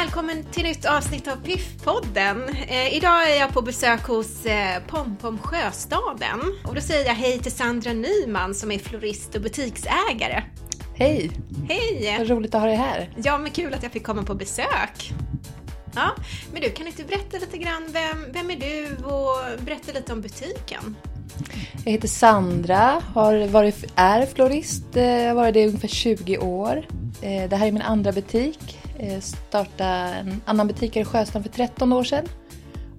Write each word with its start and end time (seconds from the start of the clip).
välkommen 0.00 0.44
till 0.44 0.62
nytt 0.62 0.84
avsnitt 0.84 1.28
av 1.28 1.36
Piff-podden. 1.36 2.48
Eh, 2.68 2.96
idag 2.96 3.30
är 3.30 3.40
jag 3.40 3.52
på 3.52 3.62
besök 3.62 4.02
hos 4.02 4.46
eh, 4.46 4.82
Pompom 4.88 5.38
Sjöstaden. 5.38 6.40
Och 6.68 6.74
då 6.74 6.80
säger 6.80 7.06
jag 7.06 7.14
hej 7.14 7.38
till 7.38 7.52
Sandra 7.52 7.92
Nyman 7.92 8.54
som 8.54 8.70
är 8.70 8.78
florist 8.78 9.34
och 9.34 9.42
butiksägare. 9.42 10.42
Hej! 10.94 11.30
Hej! 11.68 12.16
Vad 12.18 12.28
roligt 12.28 12.54
att 12.54 12.60
ha 12.60 12.68
dig 12.68 12.76
här. 12.76 13.14
Ja, 13.16 13.38
men 13.38 13.50
kul 13.50 13.74
att 13.74 13.82
jag 13.82 13.92
fick 13.92 14.06
komma 14.06 14.22
på 14.22 14.34
besök. 14.34 15.12
Ja, 15.94 16.10
men 16.52 16.62
du, 16.62 16.70
kan 16.70 16.86
inte 16.86 17.04
berätta 17.04 17.38
lite 17.38 17.58
grann, 17.58 17.88
vem, 17.92 18.32
vem 18.32 18.50
är 18.50 18.56
du 18.56 19.04
och 19.04 19.64
berätta 19.64 19.92
lite 19.92 20.12
om 20.12 20.20
butiken? 20.20 20.96
Jag 21.84 21.92
heter 21.92 22.08
Sandra, 22.08 23.02
har 23.14 23.46
varit, 23.46 23.84
är 23.94 24.26
florist, 24.26 24.96
eh, 24.96 25.04
jag 25.04 25.28
har 25.28 25.34
varit 25.34 25.54
det 25.54 25.60
i 25.60 25.66
ungefär 25.66 25.88
20 25.88 26.38
år. 26.38 26.86
Eh, 27.22 27.48
Det 27.48 27.56
här 27.56 27.66
är 27.66 27.72
min 27.72 27.82
andra 27.82 28.12
butik. 28.12 28.80
Jag 29.02 29.22
startade 29.22 29.90
en 29.90 30.40
annan 30.44 30.66
butik 30.66 30.94
här 30.94 31.02
i 31.02 31.04
Sjöstan 31.04 31.42
för 31.42 31.50
13 31.50 31.92
år 31.92 32.04
sedan. 32.04 32.28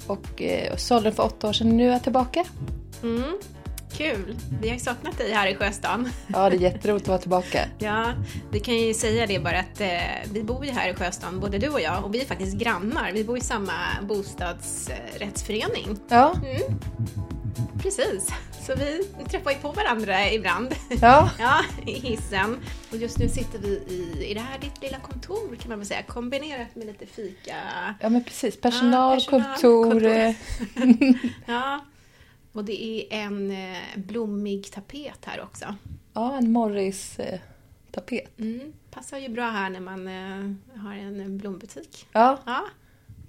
Och 0.08 0.42
eh, 0.42 0.76
sålde 0.76 1.10
den 1.10 1.16
för 1.16 1.24
8 1.24 1.48
år 1.50 1.54
sedan. 1.54 1.78
Nu 1.78 1.88
är 1.88 1.92
jag 1.92 2.04
tillbaka. 2.04 2.44
Mm, 3.04 3.38
kul! 3.94 4.36
Vi 4.62 4.68
har 4.68 4.74
ju 4.76 4.80
saknat 4.80 5.18
dig 5.18 5.32
här 5.34 5.48
i 5.48 5.56
Sjöstan. 5.56 6.10
Ja, 6.28 6.50
det 6.50 6.56
är 6.56 6.60
jätteroligt 6.60 7.04
att 7.04 7.08
vara 7.10 7.20
tillbaka. 7.20 7.66
Ja, 7.80 8.14
vi 8.52 8.60
kan 8.60 8.76
ju 8.76 8.94
säga 8.94 9.28
det 9.28 9.40
bara 9.40 9.60
att 9.60 9.82
eh, 9.82 9.88
vi 10.34 10.44
bor 10.44 10.66
ju 10.66 10.72
här 10.72 10.90
i 10.90 10.94
Sjöstan, 10.94 11.40
både 11.40 11.58
du 11.58 11.70
och 11.70 11.82
jag, 11.82 12.06
och 12.06 12.14
vi 12.16 12.22
är 12.22 12.26
faktiskt 12.26 12.58
grannar. 12.58 13.12
Vi 13.14 13.24
bor 13.24 13.38
i 13.38 13.42
samma 13.42 13.74
bostadsrättsförening. 14.02 15.98
Ja, 16.08 16.34
Mm. 16.44 16.80
Precis, 17.82 18.30
så 18.62 18.76
vi 18.76 19.04
träffar 19.30 19.52
ju 19.52 19.58
på 19.58 19.72
varandra 19.72 20.32
ibland. 20.32 20.76
ja. 21.02 21.30
Ja, 21.40 21.62
i 21.86 21.92
hissen. 21.94 22.58
Och 22.92 22.98
just 22.98 23.18
nu 23.20 23.30
sitter 23.30 23.60
vi 23.60 23.68
i, 23.68 24.32
är 24.32 24.36
det 24.36 24.42
här 24.42 24.60
ditt 24.60 24.82
lilla 24.82 25.00
kontor 25.00 25.56
kan 25.56 25.70
man 25.70 25.78
väl 25.80 25.88
säga, 25.88 26.04
kombinerat 26.04 26.76
med 26.76 26.86
lite 26.88 27.06
fika. 27.06 27.56
ja 28.00 28.10
men 28.10 28.24
precis. 28.24 28.62
Personal, 28.62 29.20
Ja, 29.32 29.40
personal, 29.40 29.46
kontor. 29.62 29.92
kontor. 29.92 30.06
eh, 30.06 30.36
Ja, 31.46 31.86
och 32.54 32.64
det 32.66 32.84
är 32.84 33.06
en 33.26 33.52
eh, 33.52 33.78
blommig 33.96 34.72
tapet 34.72 35.26
här 35.26 35.42
också. 35.42 35.76
Ja, 36.14 36.38
en 36.38 36.52
Morris-tapet. 36.52 38.40
Mm, 38.40 38.74
passar 38.92 39.18
ju 39.18 39.30
bra 39.30 39.50
här 39.50 39.70
när 39.70 39.80
man 39.80 40.08
eh, 40.08 40.82
har 40.82 40.94
en 40.94 41.38
blombutik. 41.38 42.08
Ja, 42.12 42.38
Ja, 42.46 42.66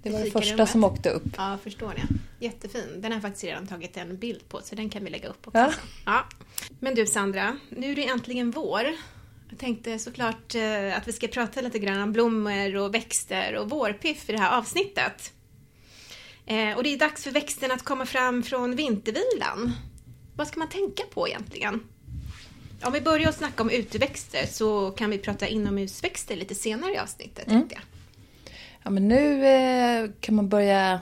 det 0.03 0.09
var 0.09 0.19
det 0.19 0.31
första 0.31 0.65
som 0.65 0.83
åkte 0.83 1.09
upp. 1.09 1.23
ja 1.37 1.57
förstår 1.63 1.93
ni. 1.97 2.01
Jättefin. 2.45 2.89
Den 2.95 3.03
har 3.03 3.11
jag 3.11 3.21
faktiskt 3.21 3.43
redan 3.43 3.67
tagit 3.67 3.97
en 3.97 4.17
bild 4.17 4.49
på, 4.49 4.61
så 4.63 4.75
den 4.75 4.89
kan 4.89 5.03
vi 5.03 5.09
lägga 5.09 5.27
upp 5.27 5.47
också. 5.47 5.59
Ja. 5.59 5.73
Ja. 6.05 6.23
Men 6.79 6.95
du 6.95 7.05
Sandra, 7.05 7.57
nu 7.69 7.91
är 7.91 7.95
det 7.95 8.07
äntligen 8.07 8.51
vår. 8.51 8.83
Jag 9.49 9.59
tänkte 9.59 9.99
såklart 9.99 10.55
eh, 10.55 10.97
att 10.97 11.07
vi 11.07 11.13
ska 11.13 11.27
prata 11.27 11.61
lite 11.61 11.79
grann 11.79 12.01
om 12.01 12.13
blommor 12.13 12.75
och 12.75 12.93
växter 12.93 13.55
och 13.55 13.69
vårpiff 13.69 14.29
i 14.29 14.31
det 14.31 14.39
här 14.39 14.57
avsnittet. 14.57 15.33
Eh, 16.45 16.77
och 16.77 16.83
det 16.83 16.93
är 16.93 16.97
dags 16.97 17.23
för 17.23 17.31
växterna 17.31 17.73
att 17.73 17.83
komma 17.83 18.05
fram 18.05 18.43
från 18.43 18.75
vintervilan. 18.75 19.71
Vad 20.35 20.47
ska 20.47 20.59
man 20.59 20.69
tänka 20.69 21.03
på 21.13 21.27
egentligen? 21.27 21.83
Om 22.83 22.93
vi 22.93 23.01
börjar 23.01 23.29
att 23.29 23.35
snacka 23.35 23.63
om 23.63 23.69
uteväxter 23.69 24.45
så 24.45 24.91
kan 24.91 25.09
vi 25.09 25.17
prata 25.17 25.47
inomhusväxter 25.47 26.35
lite 26.35 26.55
senare 26.55 26.93
i 26.93 26.97
avsnittet. 26.97 27.45
jag. 27.73 27.81
Ja, 28.83 28.89
men 28.89 29.07
nu 29.07 29.45
eh, 29.45 29.72
kan 30.07 30.35
man 30.35 30.49
börja 30.49 31.01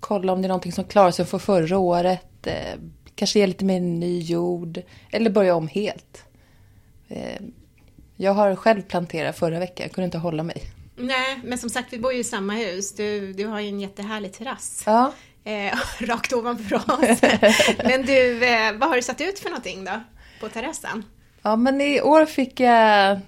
kolla 0.00 0.32
om 0.32 0.42
det 0.42 0.46
är 0.46 0.48
någonting 0.48 0.72
som 0.72 0.84
klarar 0.84 1.10
sig 1.10 1.24
från 1.24 1.40
förra 1.40 1.78
året. 1.78 2.46
Eh, 2.46 2.80
kanske 3.14 3.38
ge 3.38 3.46
lite 3.46 3.64
mer 3.64 3.80
ny 3.80 4.20
jord. 4.20 4.82
Eller 5.10 5.30
börja 5.30 5.54
om 5.54 5.68
helt. 5.68 6.24
Eh, 7.08 7.40
jag 8.16 8.32
har 8.32 8.56
själv 8.56 8.82
planterat 8.82 9.38
förra 9.38 9.58
veckan. 9.58 9.84
Jag 9.84 9.92
kunde 9.92 10.04
inte 10.04 10.18
hålla 10.18 10.42
mig. 10.42 10.62
Nej, 10.96 11.40
men 11.44 11.58
som 11.58 11.70
sagt, 11.70 11.92
vi 11.92 11.98
bor 11.98 12.12
ju 12.12 12.18
i 12.18 12.24
samma 12.24 12.52
hus. 12.52 12.94
Du, 12.94 13.32
du 13.32 13.46
har 13.46 13.60
ju 13.60 13.68
en 13.68 13.80
jättehärlig 13.80 14.32
terrass. 14.32 14.82
Ja, 14.86 15.12
Eh, 15.46 15.78
rakt 16.00 16.32
ovanför 16.32 16.74
oss. 16.76 17.20
men 17.84 18.02
du, 18.06 18.44
eh, 18.44 18.72
vad 18.72 18.88
har 18.88 18.96
du 18.96 19.02
satt 19.02 19.20
ut 19.20 19.38
för 19.38 19.50
någonting 19.50 19.84
då? 19.84 20.00
På 20.40 20.48
terrassen? 20.48 21.04
ja 21.42 21.56
men 21.56 21.80
i 21.80 22.00
år 22.00 22.24
fick 22.24 22.60
jag 22.60 23.20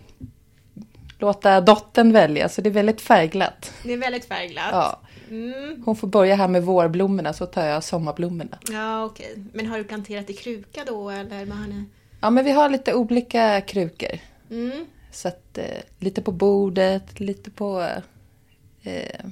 låta 1.19 1.61
dottern 1.61 2.13
välja. 2.13 2.49
Så 2.49 2.61
det 2.61 2.69
är 2.69 2.73
väldigt 2.73 3.01
färgglatt. 3.01 3.73
Det 3.83 3.93
är 3.93 3.97
väldigt 3.99 4.25
färgglatt. 4.25 4.73
Ja. 4.73 5.01
Mm. 5.31 5.83
Hon 5.87 5.97
får 5.97 6.09
börja 6.09 6.35
här 6.35 6.49
med 6.49 6.63
vårblommorna 6.63 7.33
så 7.33 7.47
tar 7.47 7.67
jag 7.67 7.85
sommarblommorna. 7.85 8.59
Ja, 8.71 9.05
okej. 9.05 9.45
Men 9.53 9.67
har 9.67 9.79
du 9.79 9.85
planterat 9.85 10.31
i 10.31 10.33
kruka 10.33 10.85
då, 10.87 11.11
eller 11.11 11.45
vad 11.45 11.59
har 11.59 11.67
ni? 11.67 11.85
Ja, 12.21 12.31
men 12.31 12.45
vi 12.45 12.51
har 12.51 12.69
lite 12.69 12.95
olika 12.95 13.61
krukor. 13.61 14.19
Mm. 14.51 14.87
Så 15.13 15.29
att 15.29 15.59
eh, 15.59 15.65
lite 15.99 16.23
på 16.23 16.33
bordet, 16.33 17.21
lite 17.21 17.51
på, 17.51 17.89
eh, 18.83 19.25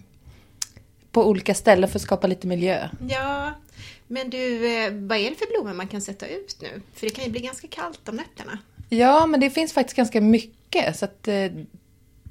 på 1.12 1.28
olika 1.28 1.54
ställen 1.54 1.88
för 1.88 1.98
att 1.98 2.02
skapa 2.02 2.26
lite 2.26 2.46
miljö. 2.46 2.88
Ja, 3.08 3.52
men 4.06 4.30
du, 4.30 4.76
eh, 4.76 4.92
vad 4.92 5.18
är 5.18 5.30
det 5.30 5.36
för 5.36 5.46
blommor 5.50 5.74
man 5.74 5.88
kan 5.88 6.00
sätta 6.00 6.26
ut 6.26 6.56
nu? 6.62 6.82
För 6.94 7.06
det 7.06 7.12
kan 7.12 7.24
ju 7.24 7.30
bli 7.30 7.40
ganska 7.40 7.68
kallt 7.68 8.08
om 8.08 8.16
nätterna. 8.16 8.58
Ja, 8.88 9.26
men 9.26 9.40
det 9.40 9.50
finns 9.50 9.72
faktiskt 9.72 9.96
ganska 9.96 10.20
mycket. 10.20 10.55
Så 10.94 11.04
att 11.04 11.28
eh, 11.28 11.50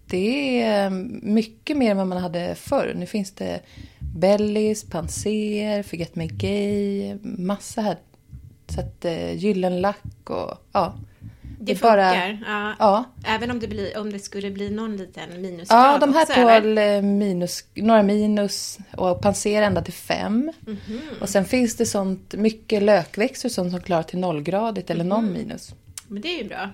det 0.05 0.61
är 0.61 0.89
mycket 1.25 1.77
mer 1.77 1.91
än 1.91 1.97
vad 1.97 2.07
man 2.07 2.17
hade 2.17 2.55
förr. 2.55 2.93
Nu 2.95 3.05
finns 3.05 3.31
det 3.31 3.59
Bellis, 3.99 4.83
Panser, 4.83 5.83
Forget 5.83 6.15
Me 6.15 6.27
Gay, 6.27 7.17
massa 7.21 7.81
här. 7.81 7.97
Så 8.67 8.79
att 8.79 9.05
eh, 9.05 9.33
Gyllenlack 9.33 10.29
och 10.29 10.57
ja. 10.71 10.95
Det, 11.59 11.81
bara- 11.81 12.11
funkar. 12.11 12.43
Ja. 12.47 12.75
Ja, 12.79 13.05
Även 13.25 13.51
om 13.51 13.59
det, 13.59 13.67
blir, 13.67 13.97
om 13.97 14.11
det 14.11 14.19
skulle 14.19 14.51
bli 14.51 14.69
någon 14.69 14.97
liten 14.97 15.41
minusgrad 15.41 15.85
ja 15.85 15.97
de 15.97 16.13
här 16.13 16.25
tål 16.25 16.77
eh, 16.77 17.01
minus, 17.01 17.63
några 17.73 18.03
minus 18.03 18.77
och 18.97 19.21
Panser 19.21 19.61
ända 19.61 19.81
till 19.81 19.93
fem. 19.93 20.51
Mhm. 20.59 20.99
Och 21.21 21.29
sen 21.29 21.45
finns 21.45 21.75
det 21.75 21.85
sånt, 21.85 22.33
mycket 22.33 22.83
lökväxter 22.83 23.49
som 23.49 23.81
klarar 23.81 24.03
till 24.03 24.19
nollgradigt 24.19 24.89
eller 24.89 25.03
någon 25.03 25.33
minus. 25.33 25.75
Men 26.07 26.21
det 26.21 26.27
är 26.27 26.43
ju 26.43 26.49
bra. 26.49 26.69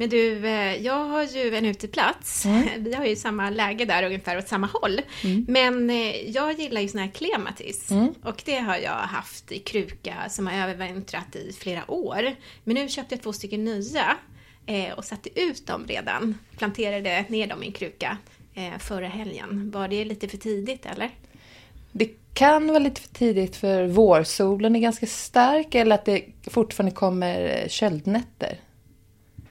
Men 0.00 0.08
du, 0.08 0.46
eh, 0.46 0.76
jag 0.82 1.04
har 1.04 1.24
ju 1.24 1.54
en 1.54 1.64
uteplats. 1.64 2.46
Vi 2.78 2.94
har 2.94 3.04
ju 3.04 3.16
samma 3.16 3.50
läge 3.50 3.84
där 3.84 4.02
ungefär 4.02 4.38
åt 4.38 4.48
samma 4.48 4.66
håll. 4.66 5.00
Men 5.48 5.90
eh, 5.90 6.30
jag 6.30 6.60
gillar 6.60 6.80
ju 6.80 6.88
såna 6.88 7.02
här 7.02 7.10
klematis. 7.10 7.88
Och 8.22 8.42
det 8.44 8.58
har 8.58 8.76
jag 8.76 8.90
haft 8.90 9.52
i 9.52 9.58
kruka 9.58 10.14
som 10.28 10.46
har 10.46 10.68
övervintrat 10.68 11.36
i 11.36 11.52
flera 11.52 11.90
år. 11.90 12.34
Men 12.64 12.74
nu 12.74 12.88
köpte 12.88 13.14
jag 13.14 13.22
två 13.22 13.32
stycken 13.32 13.64
nya 13.64 14.16
eh, 14.66 14.92
och 14.92 15.04
satte 15.04 15.40
ut 15.40 15.66
dem 15.66 15.84
redan. 15.88 16.38
Planterade 16.58 17.24
ner 17.28 17.46
dem 17.46 17.62
i 17.62 17.66
en 17.66 17.72
kruka 17.72 18.16
förra 18.78 19.08
helgen. 19.08 19.70
Var 19.70 19.88
det 19.88 20.04
lite 20.04 20.28
för 20.28 20.36
tidigt 20.36 20.86
eller? 20.86 21.10
Det 21.92 22.10
kan 22.34 22.66
vara 22.66 22.78
lite 22.78 23.00
för 23.00 23.08
tidigt 23.08 23.56
för 23.56 23.86
vårsolen 23.86 24.76
är 24.76 24.80
ganska 24.80 25.06
stark 25.06 25.74
eller 25.74 25.94
att 25.94 26.04
det 26.04 26.24
fortfarande 26.50 26.94
kommer 26.94 27.68
köldnätter. 27.68 28.58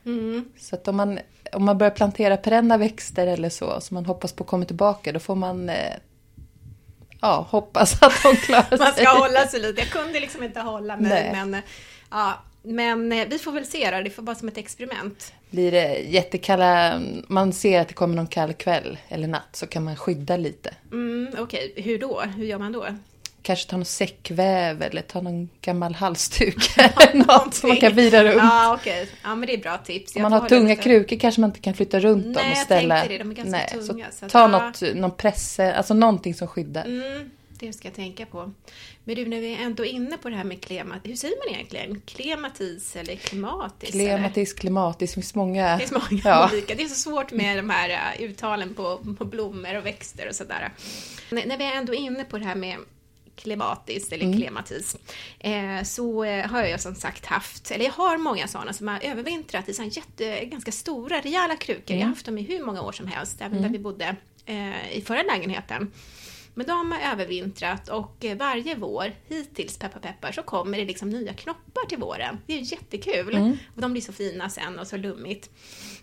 Mm. 0.08 0.46
Så 0.58 0.76
att 0.76 0.88
om 0.88 0.96
man, 0.96 1.20
om 1.54 1.66
man 1.66 1.78
börjar 1.78 1.92
plantera 1.92 2.38
perenna 2.38 2.78
växter 2.78 3.28
eller 3.28 3.50
så, 3.50 3.82
som 3.82 3.96
man 3.96 4.06
hoppas 4.06 4.34
på 4.34 4.44
kommer 4.44 4.66
tillbaka, 4.66 5.12
då 5.12 5.20
får 5.20 5.36
man 5.36 5.70
eh, 5.70 5.94
ja, 7.22 7.48
hoppas 7.50 8.02
att 8.04 8.24
de 8.24 8.36
klarar 8.36 8.70
sig. 8.70 8.80
Man 8.80 8.94
ska 8.94 9.10
hålla 9.10 9.48
sig 9.48 9.60
lite. 9.60 9.82
Jag 9.82 9.90
kunde 9.90 10.20
liksom 10.20 10.44
inte 10.44 10.60
hålla 10.60 10.98
mig. 10.98 11.32
Nej. 11.34 11.46
Men, 11.46 11.62
ja, 12.12 12.34
men 12.64 13.12
eh, 13.12 13.28
vi 13.28 13.40
får 13.40 13.52
väl 13.52 13.66
se 13.66 13.92
då. 13.92 14.02
Det 14.02 14.10
får 14.10 14.24
vara 14.24 14.36
som 14.36 14.48
ett 14.48 14.58
experiment. 14.58 15.34
Blir 15.50 15.72
det 15.72 15.98
jättekalla, 15.98 17.02
man 17.28 17.54
ser 17.54 17.82
att 17.82 17.88
det 17.88 17.94
kommer 17.94 18.16
någon 18.16 18.28
kall 18.28 18.54
kväll 18.54 18.98
eller 19.08 19.28
natt, 19.28 19.50
så 19.56 19.68
kan 19.68 19.84
man 19.84 19.96
skydda 19.96 20.38
lite. 20.38 20.74
Mm, 20.92 21.36
Okej, 21.38 21.74
hur 21.76 22.00
då? 22.00 22.22
Hur 22.22 22.46
gör 22.46 22.60
man 22.60 22.72
då? 22.72 22.86
Kanske 23.48 23.70
ta 23.70 23.78
någon 23.78 23.86
säckväv 23.86 24.82
eller 24.82 25.02
ta 25.02 25.22
någon 25.22 25.50
gammal 25.62 25.96
halsduk 25.96 26.56
eller 26.78 27.14
något 27.14 27.54
som 27.54 27.70
man 27.70 27.78
kan 27.78 27.96
vira 27.96 28.24
runt. 28.24 28.38
Ja, 28.38 28.74
okej. 28.80 29.10
Ja, 29.24 29.36
men 29.36 29.48
det 29.48 29.54
är 29.54 29.58
bra 29.58 29.78
tips. 29.78 30.16
Om 30.16 30.22
Jag 30.22 30.32
man 30.32 30.42
har 30.42 30.50
tunga 30.50 30.70
lite- 30.70 30.82
krukor 30.82 31.18
kanske 31.20 31.42
man 31.42 31.50
inte 31.50 31.60
kan 31.60 31.74
flytta 31.74 32.00
runt 32.00 32.24
dem 32.24 32.34
Nej, 32.34 32.44
och 32.52 32.58
jag 32.58 32.66
ställa... 32.66 32.96
tänkte 32.96 33.14
det. 33.14 33.24
De 33.24 33.32
är 33.32 33.36
ganska 33.36 33.78
tunga, 33.78 34.06
Så 34.12 34.18
så 34.20 34.30
ta 34.30 34.40
ja. 34.40 34.48
något, 34.48 34.82
någon 34.96 35.12
presse, 35.18 35.74
alltså 35.74 35.94
någonting 35.94 36.34
som 36.34 36.48
skyddar. 36.48 36.86
Mm, 36.86 37.32
det 37.60 37.74
ska 37.74 37.88
jag 37.88 37.96
tänka 37.96 38.26
på. 38.26 38.52
Men 39.04 39.16
du, 39.16 39.26
när 39.26 39.40
vi 39.42 39.54
är 39.54 39.58
ändå 39.64 39.86
inne 39.86 40.18
på 40.18 40.30
det 40.30 40.36
här 40.36 40.44
med 40.44 40.62
klemat, 40.62 41.00
hur 41.04 41.16
säger 41.16 41.36
man 41.46 41.56
egentligen? 41.56 42.02
Klematis 42.06 42.96
eller 42.96 43.16
klimatis? 43.16 43.94
eller? 43.96 44.06
Klematis, 44.06 44.54
klimatis, 44.54 45.10
det 45.10 45.14
finns 45.14 45.36
många... 45.36 45.78
Det 45.78 45.88
så 45.88 45.94
många 46.12 46.22
Ja. 46.24 46.50
olika. 46.54 46.76
Det 46.76 46.84
är 46.84 46.88
så 46.88 46.96
svårt 46.96 47.32
med 47.32 47.58
de 47.58 47.70
här 47.70 47.90
uh, 48.20 48.24
uttalen 48.26 48.74
på, 48.74 48.98
på 49.18 49.26
blommor 49.26 49.78
och 49.78 49.86
växter 49.86 50.28
och 50.30 50.36
sådär. 50.36 50.72
När 51.32 51.58
vi 51.58 51.64
är 51.66 51.76
ändå 51.76 51.94
inne 51.94 52.24
på 52.24 52.38
det 52.38 52.46
här 52.46 52.56
med 52.56 52.78
klimatis 53.38 54.12
eller 54.12 54.26
Mm. 54.26 54.38
klematis 54.40 54.98
eh, 55.40 55.84
så 55.84 56.24
eh, 56.24 56.46
har 56.50 56.64
jag 56.64 56.82
som 56.82 56.96
sagt 56.96 57.26
haft, 57.26 57.72
eller 57.72 57.86
jag 57.86 57.92
har 57.92 58.18
många 58.18 58.48
sådana 58.48 58.74
som 58.74 58.88
har 58.88 59.00
övervintrat 59.04 59.70
i 59.70 59.74
sådana 59.74 59.92
jätte, 59.92 60.46
ganska 60.46 60.72
stora, 60.72 61.20
rejäla 61.22 61.56
krukor. 61.56 61.92
Mm. 61.92 62.00
Jag 62.00 62.06
har 62.08 62.14
haft 62.14 62.26
dem 62.26 62.38
i 62.38 62.42
hur 62.42 62.66
många 62.66 62.82
år 62.82 62.92
som 62.92 63.08
helst, 63.08 63.42
även 63.42 63.62
där 63.62 63.70
vi 63.70 63.80
bodde 63.80 64.16
eh, 64.46 64.98
i 64.98 65.02
förra 65.02 65.24
lägenheten. 65.24 65.92
Men 66.54 66.66
de 66.68 66.92
har 66.92 67.12
övervintrat 67.14 67.90
och 67.90 68.26
eh, 68.26 68.38
varje 68.38 68.76
vår, 68.76 69.14
hittills 69.28 69.78
peppar 69.78 70.00
peppar, 70.00 70.32
så 70.32 70.44
kommer 70.44 70.78
det 70.78 70.86
liksom 70.86 71.10
nya 71.10 71.34
knoppar 71.34 71.86
till 71.90 71.98
våren. 71.98 72.38
Det 72.46 72.54
är 72.54 72.58
ju 72.58 72.64
jättekul. 72.64 73.36
Mm. 73.36 73.58
Och 73.76 73.82
de 73.82 73.92
blir 73.92 74.02
så 74.02 74.14
fina 74.14 74.50
sen 74.50 74.80
och 74.80 74.88
så 74.88 74.98
lummigt. 74.98 75.50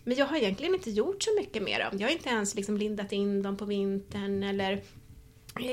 Men 0.05 0.17
jag 0.17 0.27
har 0.27 0.37
egentligen 0.37 0.75
inte 0.75 0.91
gjort 0.91 1.23
så 1.23 1.31
mycket 1.41 1.63
med 1.63 1.81
dem. 1.81 1.99
Jag 2.01 2.07
har 2.09 2.13
inte 2.13 2.29
ens 2.29 2.55
liksom 2.55 2.77
lindat 2.77 3.13
in 3.13 3.43
dem 3.43 3.57
på 3.57 3.65
vintern 3.65 4.43
eller 4.43 4.83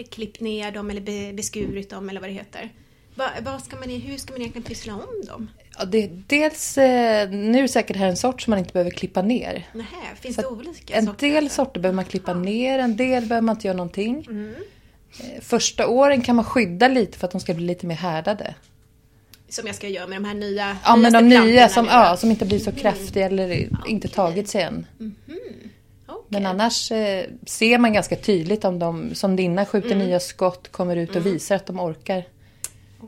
klippt 0.09 0.39
ner 0.39 0.71
dem 0.71 0.89
eller 0.89 1.01
be- 1.01 1.33
beskurit 1.33 1.89
dem 1.89 2.09
eller 2.09 2.19
vad 2.21 2.29
det 2.29 2.33
heter. 2.33 2.69
Va, 3.15 3.29
vad 3.41 3.61
ska 3.63 3.75
man, 3.75 3.89
hur 3.89 4.17
ska 4.17 4.33
man 4.33 4.41
egentligen 4.41 4.63
pyssla 4.67 4.93
om 4.93 5.25
dem? 5.27 5.49
Ja, 5.77 5.85
det, 5.85 6.09
dels, 6.27 6.77
eh, 6.77 7.29
nu 7.29 7.57
är 7.57 7.61
det 7.61 7.67
säkert 7.67 7.95
här 7.97 8.07
en 8.07 8.17
sort 8.17 8.41
som 8.41 8.51
man 8.51 8.59
inte 8.59 8.73
behöver 8.73 8.91
klippa 8.91 9.21
ner. 9.21 9.67
Nähä, 9.73 10.15
finns 10.21 10.35
Så 10.35 10.41
det 10.41 10.47
olika 10.47 10.93
En 10.95 11.05
sorter? 11.05 11.27
del 11.27 11.43
alltså? 11.43 11.55
sorter 11.55 11.79
behöver 11.81 11.95
man 11.95 12.05
klippa 12.05 12.33
ner, 12.33 12.79
en 12.79 12.95
del 12.97 13.25
behöver 13.25 13.45
man 13.45 13.55
inte 13.55 13.67
göra 13.67 13.77
någonting. 13.77 14.25
Mm. 14.29 14.53
Eh, 15.19 15.41
Första 15.41 15.87
åren 15.87 16.21
kan 16.21 16.35
man 16.35 16.45
skydda 16.45 16.87
lite 16.87 17.17
för 17.17 17.27
att 17.27 17.31
de 17.31 17.41
ska 17.41 17.53
bli 17.53 17.65
lite 17.65 17.85
mer 17.85 17.95
härdade. 17.95 18.55
Som 19.49 19.67
jag 19.67 19.75
ska 19.75 19.87
göra 19.87 20.07
med 20.07 20.17
de 20.21 20.25
här 20.27 20.33
nya 20.35 20.77
Ja, 20.85 20.95
men 20.95 21.13
de 21.13 21.29
nya 21.29 21.69
som, 21.69 21.85
nu? 21.85 21.91
Mm. 21.91 22.01
ja, 22.03 22.17
som 22.17 22.29
inte 22.31 22.45
blir 22.45 22.59
så 22.59 22.71
kraftiga 22.71 23.25
eller 23.25 23.67
inte 23.87 24.07
tagit 24.07 24.49
sig 24.49 24.61
än. 24.61 24.85
Okej. 24.95 25.40
Men 26.31 26.45
annars 26.45 26.91
eh, 26.91 27.25
ser 27.45 27.77
man 27.77 27.93
ganska 27.93 28.15
tydligt 28.15 28.65
om 28.65 28.79
de, 28.79 29.15
som 29.15 29.35
dina, 29.35 29.65
skjuter 29.65 29.91
Mm. 29.91 30.07
nya 30.07 30.19
skott, 30.19 30.71
kommer 30.71 30.95
ut 30.95 31.15
och 31.15 31.25
visar 31.25 31.55
att 31.55 31.65
de 31.65 31.79
orkar. 31.79 32.23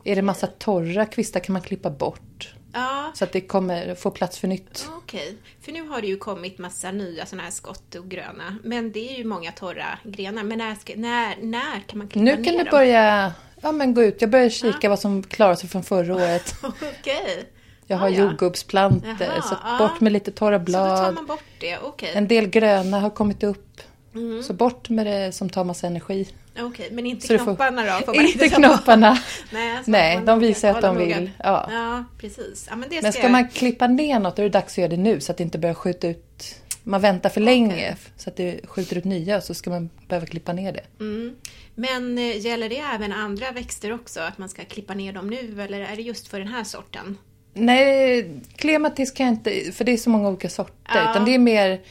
Är 0.04 0.16
det 0.16 0.22
massa 0.22 0.48
torra 0.48 1.06
kvistar 1.06 1.40
kan 1.40 1.54
man 1.54 1.62
klippa 1.62 1.90
bort. 1.90 2.54
Ja, 2.74 3.12
Så 3.16 3.24
att 3.24 3.32
det 3.32 3.42
kommer 3.42 3.96
få 3.96 4.10
plats 4.12 4.40
för 4.40 4.48
nytt. 4.48 4.88
okej. 4.98 5.36
För 5.62 5.72
nu 5.72 5.88
har 5.88 6.02
det 6.02 6.08
ju 6.08 6.18
kommit 6.18 6.58
massa 6.58 6.92
nya 6.92 7.26
sådana 7.26 7.44
här 7.44 7.52
skott 7.52 7.96
och 7.96 8.10
gröna. 8.10 8.58
Men 8.64 8.92
det 8.92 9.14
är 9.14 9.18
ju 9.18 9.24
många 9.24 9.52
torra 9.52 10.00
grenar. 10.04 10.44
Men 10.44 10.58
när, 10.58 10.76
ska, 10.76 10.94
när, 10.96 11.36
när 11.42 11.80
kan 11.88 11.98
man 11.98 12.08
klippa 12.08 12.24
Nu 12.26 12.36
ner 12.36 12.44
kan 12.44 12.54
du 12.54 12.60
dem? 12.64 12.68
börja 12.72 13.34
ja, 13.62 13.72
men 13.72 13.94
gå 13.94 14.04
ut. 14.04 14.22
Jag 14.22 14.30
börjar 14.30 14.50
kika 14.50 14.90
vad 14.90 15.00
som 15.00 15.24
klarar 15.24 15.56
sig 15.56 15.70
från 15.70 15.84
förra 15.84 16.16
året. 16.16 16.56
Okej. 16.64 17.44
Jag 17.88 17.98
har 17.98 18.08
Ah, 18.08 18.10
ja. 18.10 18.24
jordgubbsplantor, 18.24 19.42
så 19.42 19.56
ja. 19.64 19.78
bort 19.78 20.00
med 20.02 20.12
lite 20.12 20.32
torra 20.32 20.60
Så 20.60 20.66
då 20.66 20.72
tar 20.74 21.02
blad. 21.02 21.14
man 21.16 21.26
bort 21.26 21.44
det, 21.60 21.78
okej. 21.78 22.12
En 22.16 22.28
del 22.28 22.48
gröna 22.48 23.00
har 23.00 23.10
kommit 23.10 23.44
upp. 23.44 23.82
Mm. 24.16 24.44
Så 24.44 24.54
bort 24.54 24.90
med 24.90 25.06
det 25.06 25.32
som 25.32 25.50
tar 25.50 25.64
massa 25.64 25.88
energi. 25.88 26.28
Okej, 26.60 26.90
men 26.92 27.06
inte 27.06 27.28
Så 27.28 27.34
du 27.34 27.40
får- 27.40 27.46
knopparna 27.46 28.00
då? 28.00 28.06
Får 28.06 28.22
Inte 28.22 28.50
knopparna. 28.50 29.20
Nej, 29.52 29.80
Nej, 29.86 30.22
de 30.26 30.40
visar 30.40 30.70
att 30.70 30.82
de 30.82 30.98
vill. 30.98 31.30
Ja. 31.44 31.70
Ja, 31.72 32.04
precis. 32.18 32.68
Ja, 32.70 32.76
men 32.76 32.90
det 32.90 33.02
Men 33.02 33.12
ska 33.12 33.20
ska 33.20 33.26
jag- 33.28 33.32
man 33.32 33.48
klippa 33.50 33.88
ner 33.88 34.20
något 34.20 34.36
då 34.36 34.42
är 34.42 34.44
det 34.44 34.50
dags 34.60 34.74
att 34.74 34.78
göra 34.78 34.88
det 34.90 34.98
nu 34.98 35.20
så 35.22 35.32
att 35.32 35.38
det 35.38 35.44
inte 35.44 35.58
börjar 35.58 35.76
skjuta 35.76 36.08
ut. 36.08 36.56
Man 36.84 37.02
väntar 37.02 37.30
för 37.30 37.42
länge 37.42 37.96
så 38.18 38.30
att 38.30 38.36
det 38.36 38.60
skjuter 38.70 38.98
ut 38.98 39.04
nya 39.04 39.42
så 39.42 39.54
ska 39.54 39.70
man 39.70 39.90
behöva 40.08 40.26
klippa 40.26 40.54
ner 40.54 40.72
det. 40.74 40.84
Mm. 41.04 41.36
Men 41.76 42.18
eh, 42.18 42.38
gäller 42.46 42.70
det 42.70 42.78
även 42.96 43.12
andra 43.14 43.52
växter 43.52 43.94
också? 43.94 44.20
Att 44.20 44.38
man 44.38 44.50
ska 44.50 44.64
klippa 44.66 44.94
ner 44.94 45.14
dem 45.14 45.28
nu? 45.30 45.62
Eller 45.62 45.80
är 45.82 45.96
det 45.96 46.02
just 46.02 46.28
för 46.28 46.40
den 46.40 46.48
här 46.48 46.64
sorten? 46.64 47.18
Nej, 47.54 48.30
klematis 48.56 49.12
kan 49.12 49.26
jag 49.26 49.34
inte, 49.34 49.72
för 49.72 49.84
det 49.86 49.92
är 49.92 49.98
så 49.98 50.10
många 50.10 50.30
olika 50.30 50.50
sorter. 50.50 50.74
Ja. 50.96 51.12
Utan 51.12 51.26
det 51.26 51.36
är 51.36 51.40
mer, 51.40 51.82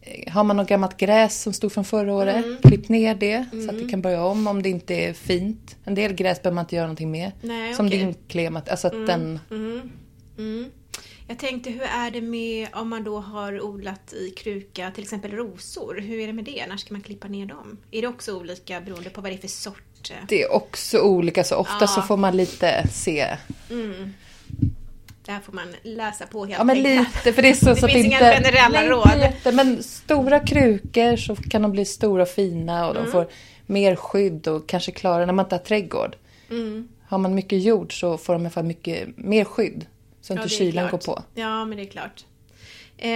eh, 0.00 0.32
har 0.32 0.44
man 0.44 0.56
något 0.56 0.68
gammalt 0.68 0.96
gräs 0.96 1.42
som 1.42 1.52
stod 1.52 1.72
från 1.72 1.84
förra 1.84 2.14
året, 2.14 2.44
Mm. 2.44 2.58
klipp 2.62 2.88
ner 2.88 3.14
det 3.14 3.46
så 3.64 3.70
att 3.70 3.78
det 3.78 3.88
kan 3.88 4.02
börja 4.02 4.24
om 4.24 4.46
om 4.46 4.62
det 4.62 4.68
inte 4.68 4.94
är 4.94 5.12
fint. 5.12 5.76
En 5.84 5.94
del 5.94 6.12
gräs 6.12 6.42
behöver 6.42 6.54
man 6.54 6.64
inte 6.64 6.76
göra 6.76 6.86
någonting 6.86 7.10
med. 7.10 7.32
Nej, 7.42 7.74
som 7.74 7.86
okej. 7.86 7.98
din 7.98 8.14
klematis, 8.28 8.70
alltså 8.70 8.86
att 8.86 9.06
den... 9.06 9.40
Mm. 9.50 9.90
Mm. 10.38 10.70
Jag 11.28 11.38
tänkte, 11.38 11.70
hur 11.70 11.82
är 11.82 12.10
det 12.10 12.20
med 12.20 12.68
om 12.72 12.88
man 12.88 13.04
då 13.04 13.20
har 13.20 13.60
odlat 13.60 14.12
i 14.12 14.30
kruka, 14.30 14.90
till 14.94 15.02
exempel 15.02 15.30
rosor? 15.30 16.00
Hur 16.00 16.18
är 16.20 16.26
det 16.26 16.32
med 16.32 16.44
det? 16.44 16.66
När 16.68 16.76
ska 16.76 16.94
man 16.94 17.00
klippa 17.02 17.28
ner 17.28 17.46
dem? 17.46 17.76
Är 17.90 18.02
det 18.02 18.08
också 18.08 18.38
olika 18.38 18.80
beroende 18.80 19.10
på 19.10 19.20
vad 19.20 19.30
det 19.30 19.36
är 19.36 19.38
för 19.38 19.48
sort? 19.48 20.12
Det 20.28 20.42
är 20.42 20.52
också 20.52 20.98
olika, 21.00 21.44
så 21.44 21.56
ofta 21.56 21.76
Ja. 21.80 21.86
så 21.86 22.02
får 22.02 22.16
man 22.16 22.36
lite 22.36 22.88
se. 22.92 23.26
Mm. 23.70 24.12
Där 25.26 25.40
får 25.40 25.52
man 25.52 25.74
läsa 25.82 26.26
på 26.26 26.44
helt 26.46 26.58
Ja 26.58 26.64
men 26.64 26.76
enkelt. 26.76 27.08
lite, 27.16 27.32
för 27.32 27.42
det 27.42 27.48
är 27.48 27.54
så, 27.54 27.64
Det 27.70 27.76
så 27.76 27.86
att 27.86 27.92
finns 27.92 28.04
inte... 28.04 28.16
inga 28.16 28.32
generella 28.32 28.80
Nej, 28.80 28.88
råd. 28.88 29.06
inte 29.06 29.18
jätte, 29.18 29.52
men 29.52 29.82
stora 29.82 30.40
krukor 30.40 31.16
så 31.16 31.36
kan 31.36 31.62
de 31.62 31.72
bli 31.72 31.84
stora 31.84 32.22
och 32.22 32.28
fina 32.28 32.86
och 32.88 32.90
Mm. 32.96 33.04
de 33.04 33.10
får 33.12 33.26
mer 33.66 33.96
skydd 33.96 34.48
och 34.48 34.68
kanske 34.68 34.92
klara 34.92 35.26
när 35.26 35.32
man 35.32 35.44
inte 35.46 35.54
har 35.54 35.60
trädgård. 35.60 36.16
Mm. 36.50 36.88
Har 37.08 37.18
man 37.18 37.34
mycket 37.34 37.62
jord 37.62 38.00
så 38.00 38.18
får 38.18 38.32
de 38.32 38.42
i 38.42 38.44
alla 38.44 38.50
fall 38.50 38.64
mycket 38.64 39.08
mer 39.16 39.44
skydd. 39.44 39.86
Så 40.20 40.32
inte 40.32 40.42
det 40.44 40.46
är 40.46 40.58
kylan 40.58 40.90
går 40.90 40.98
på. 40.98 41.22
Ja, 41.34 41.64
men 41.64 41.76
det 41.78 41.82
är 41.84 41.90
klart. 41.90 42.24
Eh, 42.98 43.10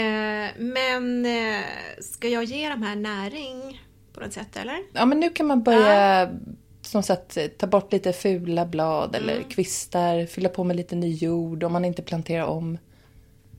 men 0.63 1.27
eh, 1.27 1.61
ska 2.01 2.29
jag 2.29 2.45
ge 2.45 2.69
de 2.69 2.83
här 2.83 2.97
näring 2.97 3.83
på 4.15 4.21
något 4.21 4.33
sätt, 4.33 4.57
eller? 4.57 4.79
Ja 4.93 5.07
men 5.07 5.21
nu 5.21 5.31
kan 5.31 5.47
man 5.47 5.63
börja 5.63 6.29
som 6.87 7.03
sagt 7.03 7.39
ta 7.59 7.67
bort 7.67 7.93
lite 7.93 8.13
fula 8.13 8.67
blad 8.67 9.15
eller 9.15 9.37
Mm. 9.37 9.49
kvistar, 9.49 10.27
fylla 10.27 10.49
på 10.49 10.65
med 10.65 10.77
lite 10.77 10.97
ny 10.97 11.15
jord 11.15 11.63
om 11.65 11.73
man 11.73 11.85
inte 11.85 12.03
planterar 12.03 12.45
om. 12.45 12.79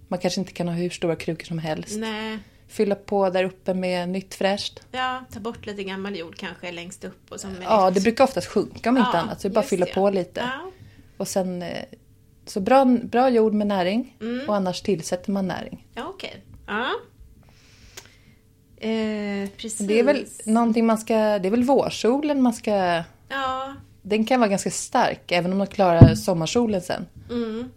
Man 0.07 0.19
kanske 0.19 0.39
inte 0.41 0.53
kan 0.53 0.67
ha 0.67 0.75
hur 0.75 0.89
stora 0.89 1.15
krukor 1.15 1.45
som 1.45 1.59
helst. 1.59 1.97
Nej. 1.97 2.39
Fylla 2.67 2.95
på 2.95 3.29
där 3.29 3.43
uppe 3.43 3.73
med 3.73 4.09
nytt 4.09 4.35
fräscht. 4.35 4.79
Ja, 4.91 5.25
ta 5.33 5.39
bort 5.39 5.65
lite 5.65 5.83
gammal 5.83 6.17
jord 6.17 6.35
kanske 6.37 6.71
längst 6.71 7.03
upp 7.03 7.31
och 7.31 7.39
så 7.39 7.47
med 7.47 7.63
Ja, 7.63 7.85
nytt. 7.85 7.95
det 7.95 8.01
brukar 8.01 8.23
oftast 8.23 8.47
sjunka 8.47 8.89
om 8.89 8.97
inte 8.97 9.09
Ja, 9.13 9.19
annat. 9.19 9.41
Så 9.41 9.47
det 9.47 9.51
är 9.51 9.53
bara 9.53 9.59
att 9.59 9.65
fylla 9.69 9.85
det. 9.85 9.93
på 9.93 10.09
lite. 10.09 10.39
Ja. 10.39 10.71
Och 11.17 11.27
sen, 11.27 11.61
eh, 11.61 11.83
så 12.45 12.59
bra, 12.59 12.85
bra 12.85 13.29
jord 13.29 13.53
med 13.53 13.67
näring 13.67 14.15
Mm. 14.21 14.49
och 14.49 14.55
annars 14.55 14.81
tillsätter 14.81 15.31
man 15.31 15.47
näring. 15.47 15.87
Ja, 15.93 16.03
okej. 16.07 16.43
Ja. 16.67 16.89
Eh, 18.77 19.49
precis. 19.57 19.87
Det 19.87 19.99
är 19.99 20.03
väl 20.03 20.25
någonting 20.45 20.85
man 20.85 20.97
ska, 20.97 21.13
det 21.39 21.47
är 21.47 21.51
väl 21.51 21.63
vårsolen 21.63 22.41
man 22.41 22.53
ska, 22.53 23.03
Ja. 23.29 23.75
den 24.01 24.25
kan 24.25 24.39
vara 24.39 24.49
ganska 24.49 24.71
stark 24.71 25.31
även 25.31 25.51
om 25.51 25.57
man 25.57 25.67
klarar 25.67 26.15
sommarsolen 26.15 26.81
sen. 26.81 27.05
Mm. 27.29 27.69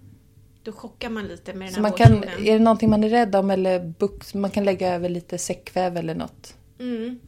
Då 0.62 0.72
chockar 0.72 1.10
man 1.10 1.24
lite 1.28 1.54
med 1.54 1.66
den 1.66 1.74
Så 1.74 1.76
här 1.76 1.82
man 1.82 1.92
kan, 1.92 2.14
vårsolen. 2.14 2.46
är 2.46 2.52
det 2.52 2.64
någonting 2.64 2.90
man 2.90 3.04
är 3.04 3.08
rädd 3.08 3.36
om 3.36 3.50
eller 3.50 3.80
bux, 3.98 4.34
man 4.34 4.50
kan 4.50 4.64
lägga 4.64 4.94
över 4.94 5.08
lite 5.08 5.38
säckväv 5.38 5.96
eller 5.96 6.14
något. 6.14 6.54
Mm. 6.80 7.20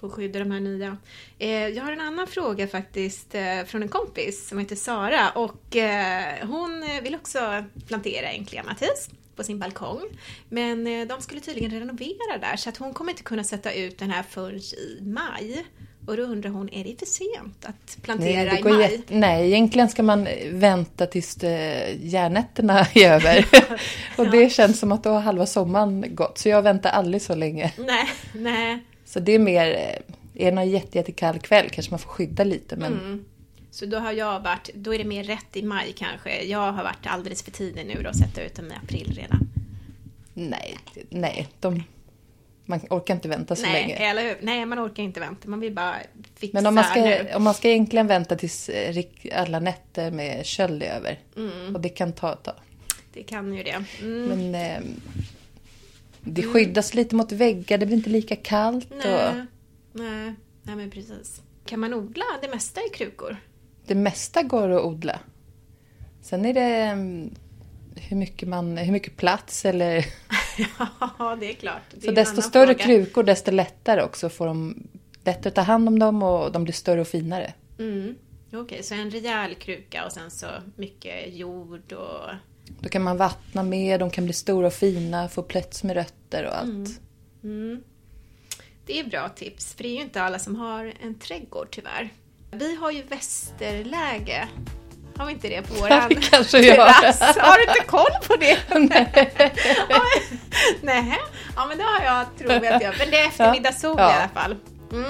Att 0.00 0.12
skydda 0.12 0.38
de 0.38 0.50
här 0.50 0.60
nya. 0.60 0.96
Eh, 1.38 1.48
jag 1.50 1.84
har 1.84 1.92
en 1.92 2.00
annan 2.00 2.26
fråga 2.26 2.68
faktiskt 2.68 3.34
eh, 3.34 3.64
från 3.66 3.82
en 3.82 3.88
kompis 3.88 4.48
som 4.48 4.58
heter 4.58 4.76
Sara 4.76 5.30
och 5.30 5.76
eh, 5.76 6.46
hon 6.46 6.82
eh, 6.82 7.02
vill 7.02 7.14
också 7.14 7.64
plantera 7.86 8.30
en 8.30 8.44
klematis 8.44 9.10
på 9.36 9.44
sin 9.44 9.58
balkong. 9.58 10.00
Men 10.48 10.86
eh, 10.86 11.06
de 11.06 11.20
skulle 11.20 11.40
tydligen 11.40 11.70
renovera 11.70 12.38
där 12.40 12.56
så 12.56 12.68
att 12.68 12.76
hon 12.76 12.94
kommer 12.94 13.10
inte 13.10 13.22
kunna 13.22 13.44
sätta 13.44 13.72
ut 13.72 13.98
den 13.98 14.10
här 14.10 14.22
förrän 14.22 14.58
i 14.58 14.98
maj. 15.02 15.66
Och 16.08 16.16
då 16.16 16.22
undrar 16.22 16.50
hon, 16.50 16.68
är 16.72 16.84
det 16.84 16.98
för 16.98 17.06
sent 17.06 17.64
att 17.64 17.98
plantera 18.02 18.52
Nej, 18.52 18.60
i 18.60 18.64
maj? 18.64 18.80
jätte- 18.82 19.14
nej, 19.14 19.46
egentligen 19.46 19.88
ska 19.88 20.02
man 20.02 20.28
vänta 20.50 21.06
tills 21.06 21.42
eh, 21.44 21.96
järnätterna 22.06 22.80
är 22.94 23.12
över. 23.12 23.46
och 24.18 24.30
det 24.30 24.52
känns 24.52 24.78
som 24.80 24.92
att 24.92 25.04
då 25.04 25.10
har 25.10 25.20
halva 25.20 25.46
sommaren 25.46 26.04
gått. 26.14 26.38
Så 26.38 26.48
jag 26.48 26.62
väntar 26.62 26.90
aldrig 26.90 27.22
så 27.22 27.34
länge. 27.34 27.72
Nej, 27.78 28.08
nej. 28.34 28.78
Så 29.04 29.20
det 29.20 29.32
är 29.32 29.38
mer, 29.38 29.66
eh, 29.70 30.42
är 30.44 30.50
det 30.50 30.50
någon 30.50 30.70
jätte, 30.70 30.98
jättekall 30.98 31.38
kväll 31.38 31.68
kanske 31.70 31.92
man 31.92 31.98
får 31.98 32.10
skydda 32.10 32.44
lite. 32.44 32.76
Men 32.76 32.92
Mm. 32.92 33.24
Så 33.70 33.86
då 33.86 33.98
har 33.98 34.12
jag 34.12 34.40
varit, 34.40 34.70
då 34.74 34.94
är 34.94 34.98
det 34.98 35.04
mer 35.04 35.24
rätt 35.24 35.56
i 35.56 35.62
maj 35.62 35.94
kanske. 35.98 36.42
Jag 36.44 36.72
har 36.72 36.84
varit 36.84 37.06
alldeles 37.06 37.42
för 37.42 37.50
tidig 37.50 37.86
nu 37.86 38.02
då 38.02 38.08
att 38.10 38.16
sätta 38.18 38.42
ut 38.42 38.54
dem 38.54 38.66
i 38.72 38.74
april 38.84 39.12
redan. 39.20 39.48
nej, 40.34 40.78
nej 41.10 41.48
de, 41.60 41.82
man 42.68 42.80
orkar 42.90 43.14
inte 43.14 43.28
vänta 43.28 43.56
så 43.56 43.62
Nej, 43.62 43.72
länge. 43.72 43.94
eller 43.94 44.22
hur? 44.22 44.36
Nej, 44.42 44.66
man 44.66 44.78
orkar 44.86 45.02
inte 45.02 45.20
vänta. 45.20 45.48
Man 45.48 45.60
vill 45.60 45.74
bara 45.74 45.94
fixa 46.36 46.56
Men 46.56 46.66
om 46.66 46.74
man, 46.74 46.84
ska, 46.84 47.00
nu. 47.00 47.28
om 47.34 47.42
man 47.42 47.54
ska 47.54 47.68
egentligen 47.68 48.06
vänta 48.06 48.36
tills 48.36 48.68
eh, 48.68 49.04
alla 49.34 49.60
nätter 49.60 50.10
med 50.10 50.46
köld 50.46 50.82
är 50.82 50.86
över. 50.96 51.18
Mm, 51.36 51.74
Och 51.74 51.80
det 51.80 51.88
kan 51.88 52.12
ta 52.12 52.32
ett 52.32 52.42
tag. 52.42 52.54
det 53.12 53.22
kan 53.22 53.54
ju 53.54 53.62
det. 53.62 53.84
Mm. 54.00 54.24
Men 54.24 54.54
eh, 54.54 54.80
det 56.20 56.42
skyddas 56.42 56.94
lite 56.94 57.14
mot 57.16 57.32
väggar, 57.32 57.78
det 57.78 57.86
blir 57.86 57.96
inte 57.96 58.10
lika 58.10 58.36
kallt. 58.36 58.90
Och 58.90 58.96
Nej. 59.04 59.46
Nej. 59.92 60.34
Nej, 60.62 60.76
men 60.76 60.90
precis. 60.90 61.42
Kan 61.66 61.80
man 61.80 61.94
odla 61.94 62.24
det 62.42 62.48
mesta 62.48 62.80
i 62.80 62.88
krukor? 62.88 63.36
det 63.86 63.94
mesta 63.94 64.42
går 64.42 64.68
att 64.70 64.84
odla. 64.84 65.20
Sen 66.22 66.44
är 66.44 66.54
det 66.54 66.60
mm, 66.84 67.34
hur 67.96 68.16
mycket, 68.16 68.48
man, 68.48 68.76
hur 68.76 68.92
mycket 68.92 69.16
plats 69.16 69.64
eller... 69.64 70.04
ja, 71.18 71.36
det 71.40 71.50
är 71.50 71.54
klart. 71.54 71.82
Det 71.90 71.96
är 71.96 72.00
Så 72.02 72.08
en 72.08 72.14
desto 72.14 72.42
större 72.42 72.66
fråga. 72.74 72.84
krukor 72.84 73.22
desto 73.22 73.50
lättare 73.50 74.02
också 74.02 74.28
får 74.28 74.46
de 74.46 74.86
lättare 75.24 75.48
att 75.48 75.54
ta 75.54 75.60
hand 75.60 75.88
om 75.88 75.98
dem 75.98 76.22
och 76.22 76.52
de 76.52 76.64
blir 76.64 76.74
större 76.74 77.00
och 77.00 77.08
finare. 77.08 77.52
Mm. 77.78 78.14
Okej, 78.52 78.82
så 78.82 78.94
en 78.94 79.10
rejäl 79.10 79.54
kruka 79.54 80.04
och 80.06 80.12
sen 80.12 80.30
så 80.30 80.46
mycket 80.76 81.34
jord 81.34 81.92
och... 81.92 82.30
Då 82.80 82.88
kan 82.88 83.02
man 83.02 83.16
vattna 83.16 83.62
mer, 83.62 83.98
de 83.98 84.10
kan 84.10 84.24
bli 84.24 84.32
stora 84.32 84.66
och 84.66 84.72
fina, 84.72 85.28
få 85.28 85.42
plats 85.42 85.82
med 85.84 85.96
rötter 85.96 86.44
och 86.44 86.58
allt. 86.58 87.00
Mm. 87.44 87.82
Det 88.86 89.00
är 89.00 89.04
bra 89.04 89.28
tips, 89.28 89.74
för 89.74 89.82
det 89.82 89.88
är 89.88 89.94
ju 89.94 90.00
inte 90.02 90.22
alla 90.22 90.38
som 90.38 90.56
har 90.56 90.92
en 91.02 91.14
trädgård 91.14 91.68
tyvärr. 91.70 92.08
Vi 92.50 92.74
har 92.76 92.90
ju 92.90 93.02
västerläge. 93.02 94.48
Har 95.16 95.26
vi 95.26 95.32
inte 95.32 95.48
det 95.48 95.62
på 95.62 95.74
våran 95.80 96.08
Det 96.08 96.14
kanske 96.14 96.62
terrass? 96.62 97.20
Har 97.20 97.56
du 97.58 97.62
inte 97.72 97.86
koll 97.86 98.12
på 98.28 98.36
det? 98.36 98.58
Nej. 98.78 99.32
Ja, 99.88 100.00
men 101.68 101.78
det 101.78 101.84
har 101.84 102.04
jag, 102.04 102.26
tror 102.38 102.52
jag 102.52 102.66
att 102.74 102.82
jag. 102.82 102.94
Men 102.98 103.10
det 103.10 103.18
är 103.20 103.26
eftermiddagssol 103.28 103.94
Ja. 103.98 104.10
i 104.10 104.14
alla 104.14 104.28
fall. 104.28 104.56
Mm. 104.92 105.04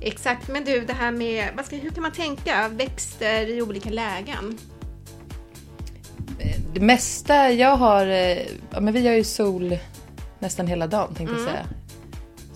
Exakt, 0.00 0.48
men 0.48 0.64
du 0.64 0.80
det 0.80 0.92
här 0.92 1.10
med, 1.12 1.48
vad 1.56 1.66
ska, 1.66 1.76
hur 1.76 1.90
kan 1.90 2.02
man 2.02 2.12
tänka? 2.12 2.68
Växter 2.68 3.46
i 3.50 3.62
olika 3.62 3.90
lägen? 3.90 4.58
Det 6.74 6.80
mesta 6.80 7.50
jag 7.50 7.76
har, 7.76 8.06
eh, 8.06 8.38
ja 8.70 8.80
men 8.80 8.94
vi 8.94 9.06
har 9.08 9.14
ju 9.14 9.24
sol 9.24 9.78
nästan 10.38 10.66
hela 10.66 10.86
dagen 10.86 11.14
tänkte 11.14 11.34
Mm. 11.36 11.44
jag 11.46 11.52
säga. 11.54 11.66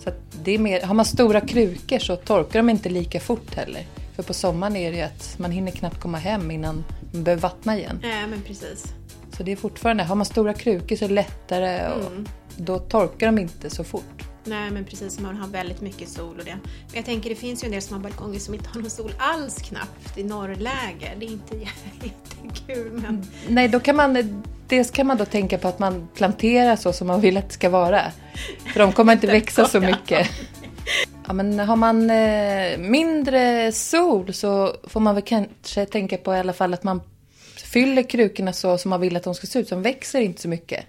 Så 0.03 0.11
det 0.43 0.51
är 0.51 0.59
mer, 0.59 0.81
har 0.81 0.93
man 0.93 1.05
stora 1.05 1.41
krukor 1.41 1.99
så 1.99 2.15
torkar 2.15 2.59
de 2.59 2.69
inte 2.69 2.89
lika 2.89 3.19
fort 3.19 3.55
heller. 3.55 3.83
För 4.15 4.23
på 4.23 4.33
sommaren 4.33 4.75
är 4.75 4.91
det 4.91 4.97
ju 4.97 5.03
att 5.03 5.35
man 5.39 5.51
hinner 5.51 5.71
knappt 5.71 5.99
komma 6.01 6.17
hem 6.17 6.51
innan 6.51 6.83
man 7.13 7.23
behöver 7.23 7.41
vattna 7.41 7.77
igen. 7.77 7.99
Nej, 8.01 8.27
men 8.27 8.41
precis. 8.41 8.85
Så 9.39 9.43
det 9.43 9.51
är 9.51 9.55
fortfarande, 9.55 10.03
har 10.03 10.15
man 10.15 10.25
stora 10.25 10.53
krukor 10.53 10.95
så 10.95 11.05
är 11.05 11.09
det 11.09 11.15
lättare 11.15 11.93
och 11.93 12.11
Mm. 12.11 12.27
då 12.57 12.79
torkar 12.79 13.25
de 13.25 13.39
inte 13.39 13.69
så 13.69 13.83
fort. 13.83 14.23
Nej, 14.43 14.71
men 14.71 14.85
precis. 14.85 15.19
Man 15.19 15.35
har 15.37 15.47
väldigt 15.47 15.81
mycket 15.81 16.09
sol 16.09 16.39
och 16.39 16.45
det. 16.45 16.57
Men 16.63 16.95
jag 16.95 17.05
tänker, 17.05 17.29
det 17.29 17.35
finns 17.35 17.63
ju 17.63 17.65
en 17.65 17.71
del 17.71 17.81
som 17.81 17.95
har 17.95 18.03
balkonger 18.03 18.39
som 18.39 18.53
inte 18.53 18.69
har 18.69 18.81
någon 18.81 18.89
sol 18.89 19.11
alls 19.19 19.55
knappt 19.57 20.17
i 20.17 20.23
norrläge. 20.23 21.11
Det 21.19 21.25
är 21.25 21.29
inte 21.31 21.55
jättekul, 21.57 22.91
men... 22.91 23.27
Nej, 23.47 23.67
då 23.67 23.79
kan 23.79 23.95
man, 23.95 24.43
dels 24.67 24.91
kan 24.91 25.07
man 25.07 25.17
då 25.17 25.25
tänka 25.25 25.57
på 25.57 25.67
att 25.67 25.79
man 25.79 26.07
planterar 26.15 26.75
så 26.75 26.93
som 26.93 27.07
man 27.07 27.21
vill 27.21 27.37
att 27.37 27.47
det 27.47 27.53
ska 27.53 27.69
vara. 27.69 28.01
För 28.73 28.79
de 28.79 28.91
kommer 28.91 29.13
inte 29.13 29.27
växa 29.37 29.65
så 29.67 29.79
mycket. 29.79 30.27
Ja, 31.27 31.33
men 31.33 31.59
har 31.59 31.75
man 31.75 32.09
eh, 32.09 32.77
mindre 32.77 33.71
sol 33.71 34.33
så 34.33 34.75
får 34.83 34.99
man 34.99 35.15
väl 35.15 35.23
kanske 35.23 35.85
tänka 35.85 36.17
på 36.17 36.35
i 36.35 36.39
alla 36.39 36.53
fall 36.53 36.73
att 36.73 36.83
man 36.83 37.01
fyller 37.61 38.03
krukorna 38.03 38.53
så 38.53 38.77
som 38.77 38.89
man 38.89 39.01
vill 39.01 39.15
att 39.15 39.23
de 39.23 39.35
ska 39.35 39.47
se 39.47 39.59
ut. 39.59 39.69
De 39.69 39.81
växer 39.81 40.21
inte 40.21 40.41
så 40.41 40.47
mycket. 40.47 40.85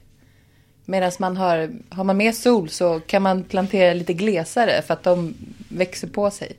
Medan 0.84 1.12
man 1.18 1.36
har, 1.36 1.70
har 1.88 2.04
man 2.04 2.16
mer 2.16 2.32
sol 2.32 2.68
så 2.68 3.00
kan 3.00 3.22
man 3.22 3.44
plantera 3.44 3.94
lite 3.94 4.12
glesare 4.12 4.82
för 4.82 4.94
att 4.94 5.02
de 5.02 5.34
växer 5.68 6.08
på 6.08 6.30
sig. 6.30 6.56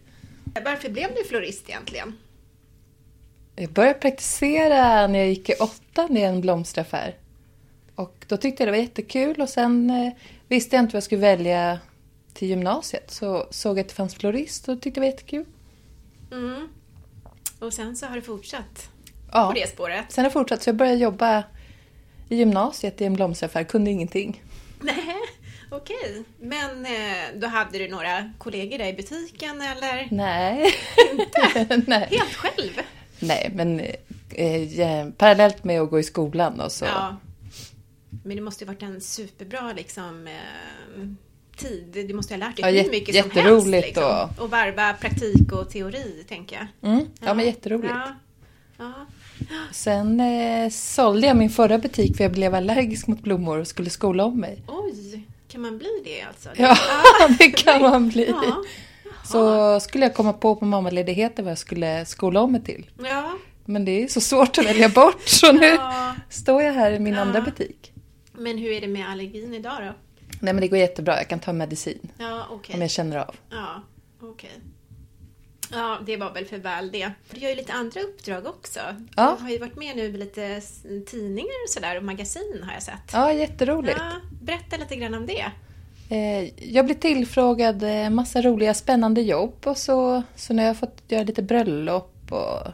Varför 0.65 0.89
blev 0.89 1.15
du 1.15 1.23
florist 1.23 1.69
egentligen? 1.69 2.17
Jag 3.55 3.69
började 3.69 3.99
praktisera 3.99 5.07
när 5.07 5.19
jag 5.19 5.29
gick 5.29 5.49
i 5.49 5.53
åttan 5.53 6.17
i 6.17 6.21
en 6.21 6.41
blomsteraffär. 6.41 7.15
Och 7.95 8.25
då 8.27 8.37
tyckte 8.37 8.63
jag 8.63 8.67
det 8.67 8.71
var 8.71 8.83
jättekul 8.83 9.41
och 9.41 9.49
sen 9.49 9.89
eh, 9.89 10.13
visste 10.47 10.75
jag 10.75 10.83
inte 10.83 10.93
vad 10.93 10.97
jag 10.97 11.03
skulle 11.03 11.21
välja 11.21 11.79
till 12.33 12.47
gymnasiet. 12.47 13.11
Så 13.11 13.47
såg 13.49 13.77
jag 13.77 13.83
att 13.83 13.89
det 13.89 13.95
fanns 13.95 14.15
florist 14.15 14.69
och 14.69 14.81
tyckte 14.81 14.99
det 14.99 15.05
var 15.05 15.11
jättekul. 15.11 15.45
Mm. 16.31 16.67
Och 17.59 17.73
sen 17.73 17.95
så 17.95 18.05
har 18.05 18.15
du 18.15 18.21
fortsatt 18.21 18.89
Ja. 19.31 19.47
på 19.47 19.53
det 19.53 19.69
spåret? 19.69 20.05
Sen 20.09 20.21
har 20.21 20.25
jag 20.25 20.33
fortsatt 20.33 20.63
så 20.63 20.69
jag 20.69 20.75
började 20.75 20.97
jobba 20.97 21.43
i 22.29 22.35
gymnasiet 22.35 23.01
i 23.01 23.05
en 23.05 23.13
blomsteraffär, 23.13 23.63
kunde 23.63 23.91
ingenting. 23.91 24.43
Nej, 24.81 25.15
okej. 25.69 26.23
Men 26.39 26.85
eh, 26.85 27.23
då 27.35 27.47
hade 27.47 27.77
du 27.77 27.87
några 27.87 28.33
kollegor 28.37 28.77
där 28.77 28.87
i 28.87 28.93
butiken 28.93 29.61
eller? 29.61 30.07
Nej. 30.11 30.73
Nej. 31.87 32.07
Helt 32.11 32.33
själv? 32.35 32.71
Nej, 33.19 33.51
men 33.55 33.79
eh, 34.29 35.09
parallellt 35.17 35.63
med 35.63 35.81
att 35.81 35.89
gå 35.89 35.99
i 35.99 36.03
skolan 36.03 36.59
och 36.59 36.71
så. 36.71 36.85
Ja. 36.85 37.17
Men 38.23 38.35
det 38.35 38.41
måste 38.41 38.63
ju 38.63 38.67
varit 38.67 38.83
en 38.83 39.01
superbra 39.01 39.73
liksom, 39.75 40.27
eh, 40.27 41.07
tid. 41.57 42.05
Du 42.07 42.13
måste 42.13 42.33
ju 42.33 42.39
ha 42.39 42.47
lärt 42.47 42.57
dig 42.57 42.75
Ja, 42.75 42.83
hur 42.83 42.91
mycket 42.91 43.15
som 43.15 43.31
helst. 43.31 43.67
Liksom. 43.67 44.29
Och 44.39 44.49
varva 44.49 44.93
praktik 44.93 45.51
och 45.51 45.69
teori, 45.69 46.25
tänker 46.27 46.55
jag. 46.55 46.91
Mm, 46.91 47.05
ja, 47.19 47.33
men 47.33 47.45
jätteroligt. 47.45 47.93
Ja. 47.93 48.15
Ja. 48.77 48.93
Sen 49.71 50.19
eh, 50.19 50.69
sålde 50.69 51.27
jag 51.27 51.37
min 51.37 51.49
förra 51.49 51.77
butik 51.77 52.17
för 52.17 52.23
jag 52.23 52.31
blev 52.31 52.55
allergisk 52.55 53.07
mot 53.07 53.21
blommor 53.21 53.59
och 53.59 53.67
skulle 53.67 53.89
skola 53.89 54.25
om 54.25 54.39
mig. 54.39 54.61
Oj, 54.67 55.23
kan 55.47 55.61
man 55.61 55.77
bli 55.77 55.89
det 56.03 56.21
alltså? 56.21 56.49
Ja, 56.55 56.77
det 57.39 57.49
kan 57.49 57.81
man 57.81 58.09
bli. 58.09 58.29
Ja. 58.29 58.63
Så 59.25 59.79
skulle 59.79 60.05
jag 60.05 60.13
komma 60.15 60.33
på 60.33 60.55
på 60.55 60.65
mammaledigheten 60.65 61.45
vad 61.45 61.51
jag 61.51 61.57
skulle 61.57 62.05
skola 62.05 62.41
om 62.41 62.51
mig 62.51 62.63
till. 62.63 62.89
Ja. 63.03 63.31
Men 63.65 63.85
det 63.85 64.03
är 64.03 64.07
så 64.07 64.21
svårt 64.21 64.57
att 64.57 64.65
välja 64.65 64.89
bort 64.89 65.21
så 65.27 65.51
nu 65.51 65.65
Ja. 65.65 66.15
står 66.29 66.63
jag 66.63 66.73
här 66.73 66.91
i 66.91 66.99
min 66.99 67.13
Ja. 67.13 67.21
andra 67.21 67.41
butik. 67.41 67.91
Men 68.33 68.57
hur 68.57 68.71
är 68.71 68.81
det 68.81 68.87
med 68.87 69.09
allergin 69.09 69.53
idag 69.53 69.73
då? 69.79 69.93
Nej 70.39 70.53
men 70.53 70.61
det 70.61 70.67
går 70.67 70.79
jättebra, 70.79 71.17
jag 71.17 71.27
kan 71.27 71.39
ta 71.39 71.53
medicin 71.53 72.11
Ja, 72.17 72.47
okej. 72.51 72.75
om 72.75 72.81
jag 72.81 72.91
känner 72.91 73.17
av. 73.17 73.35
Ja, 73.49 73.83
okej. 74.21 74.49
Ja, 75.71 75.99
det 76.05 76.17
var 76.17 76.33
väl 76.33 76.45
för 76.45 76.57
väl 76.57 76.91
det. 76.91 77.11
Du 77.31 77.39
gör 77.39 77.49
ju 77.49 77.55
lite 77.55 77.73
andra 77.73 78.01
uppdrag 78.01 78.45
också. 78.45 78.79
Ja. 79.15 79.35
Du 79.37 79.43
har 79.43 79.51
ju 79.51 79.57
varit 79.57 79.75
med 79.75 79.95
nu 79.95 80.03
i 80.03 80.11
lite 80.11 80.61
tidningar 81.07 81.63
och 81.65 81.69
sådär 81.69 81.97
och 81.97 82.03
magasin 82.03 82.61
har 82.63 82.73
jag 82.73 82.83
sett. 82.83 83.09
Ja, 83.13 83.33
jätteroligt. 83.33 83.97
Ja, 83.99 84.11
berätta 84.41 84.77
lite 84.77 84.95
grann 84.95 85.13
om 85.13 85.25
det. 85.25 85.51
Eh, 86.15 86.73
Jag 86.73 86.85
blir 86.85 86.95
tillfrågad 86.95 87.83
eh, 87.83 88.09
massa 88.09 88.41
roliga 88.41 88.73
spännande 88.73 89.21
jobb 89.21 89.55
och 89.65 89.77
så, 89.77 90.23
så 90.35 90.53
nu 90.53 90.61
har 90.61 90.67
jag 90.67 90.77
fått 90.77 91.01
göra 91.07 91.23
lite 91.23 91.43
bröllop 91.43 92.15
och 92.29 92.67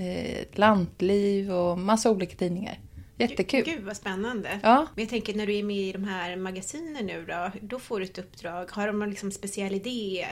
eh, 0.00 0.44
lantliv 0.52 1.52
och 1.52 1.78
massa 1.78 2.10
olika 2.10 2.36
tidningar. 2.36 2.78
Jättekul. 3.18 3.64
Gud 3.64 3.82
vad 3.84 3.96
spännande. 3.96 4.60
Ja. 4.62 4.86
Men 4.94 5.02
jag 5.04 5.10
tänker 5.10 5.34
när 5.34 5.46
du 5.46 5.56
är 5.58 5.62
med 5.62 5.76
i 5.76 5.92
de 5.92 6.04
här 6.04 6.36
magasinen 6.36 7.06
nu 7.06 7.24
då, 7.28 7.50
då 7.60 7.78
får 7.78 7.98
du 8.00 8.04
ett 8.04 8.18
uppdrag. 8.18 8.70
Har 8.70 8.86
de 8.86 8.98
någon 8.98 9.10
liksom 9.10 9.32
speciell 9.32 9.74
idé 9.74 10.26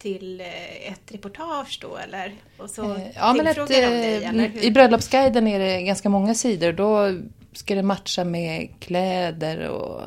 till 0.00 0.40
eh, 0.40 0.92
ett 0.92 1.12
reportage 1.12 1.78
då 1.82 1.96
eller? 1.96 2.34
Och 2.58 2.70
så 2.70 2.94
Eh, 2.94 3.00
Ja, 3.14 3.34
men 3.34 3.46
ett, 3.46 3.68
dig 3.68 3.84
eller 3.84 4.44
eh, 4.44 4.50
hur? 4.50 4.64
I 4.64 4.70
Bröllopsguiden 4.70 5.46
är 5.46 5.58
det 5.58 5.82
ganska 5.82 6.08
många 6.08 6.34
sidor. 6.34 6.72
Då 6.72 7.18
ska 7.52 7.74
det 7.74 7.82
matcha 7.82 8.24
med 8.24 8.68
kläder 8.80 9.68
och 9.68 10.00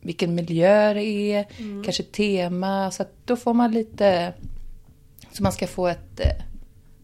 vilken 0.00 0.34
miljö 0.34 0.94
det 0.94 1.04
är, 1.04 1.46
Mm. 1.58 1.84
kanske 1.84 2.02
tema. 2.02 2.90
Så 2.90 3.04
då 3.24 3.36
får 3.36 3.54
man 3.54 3.72
lite... 3.72 4.32
Så 5.32 5.42
man 5.42 5.52
ska 5.52 5.66
få 5.66 5.86
ett, 5.86 6.20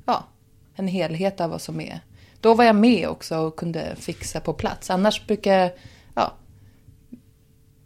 ja, 0.07 0.25
en 0.75 0.89
helhet 0.89 1.41
av 1.41 1.51
vad 1.51 1.61
som 1.61 1.81
är. 1.81 2.01
Då 2.41 2.55
var 2.55 2.65
jag 2.65 2.77
med 2.77 3.09
också 3.09 3.37
och 3.39 3.57
kunde 3.57 3.97
fixa 3.97 4.41
på 4.41 4.53
plats. 4.53 4.91
Annars 4.91 5.27
brukar 5.27 5.59
jag, 5.59 5.71
ja, 6.15 6.33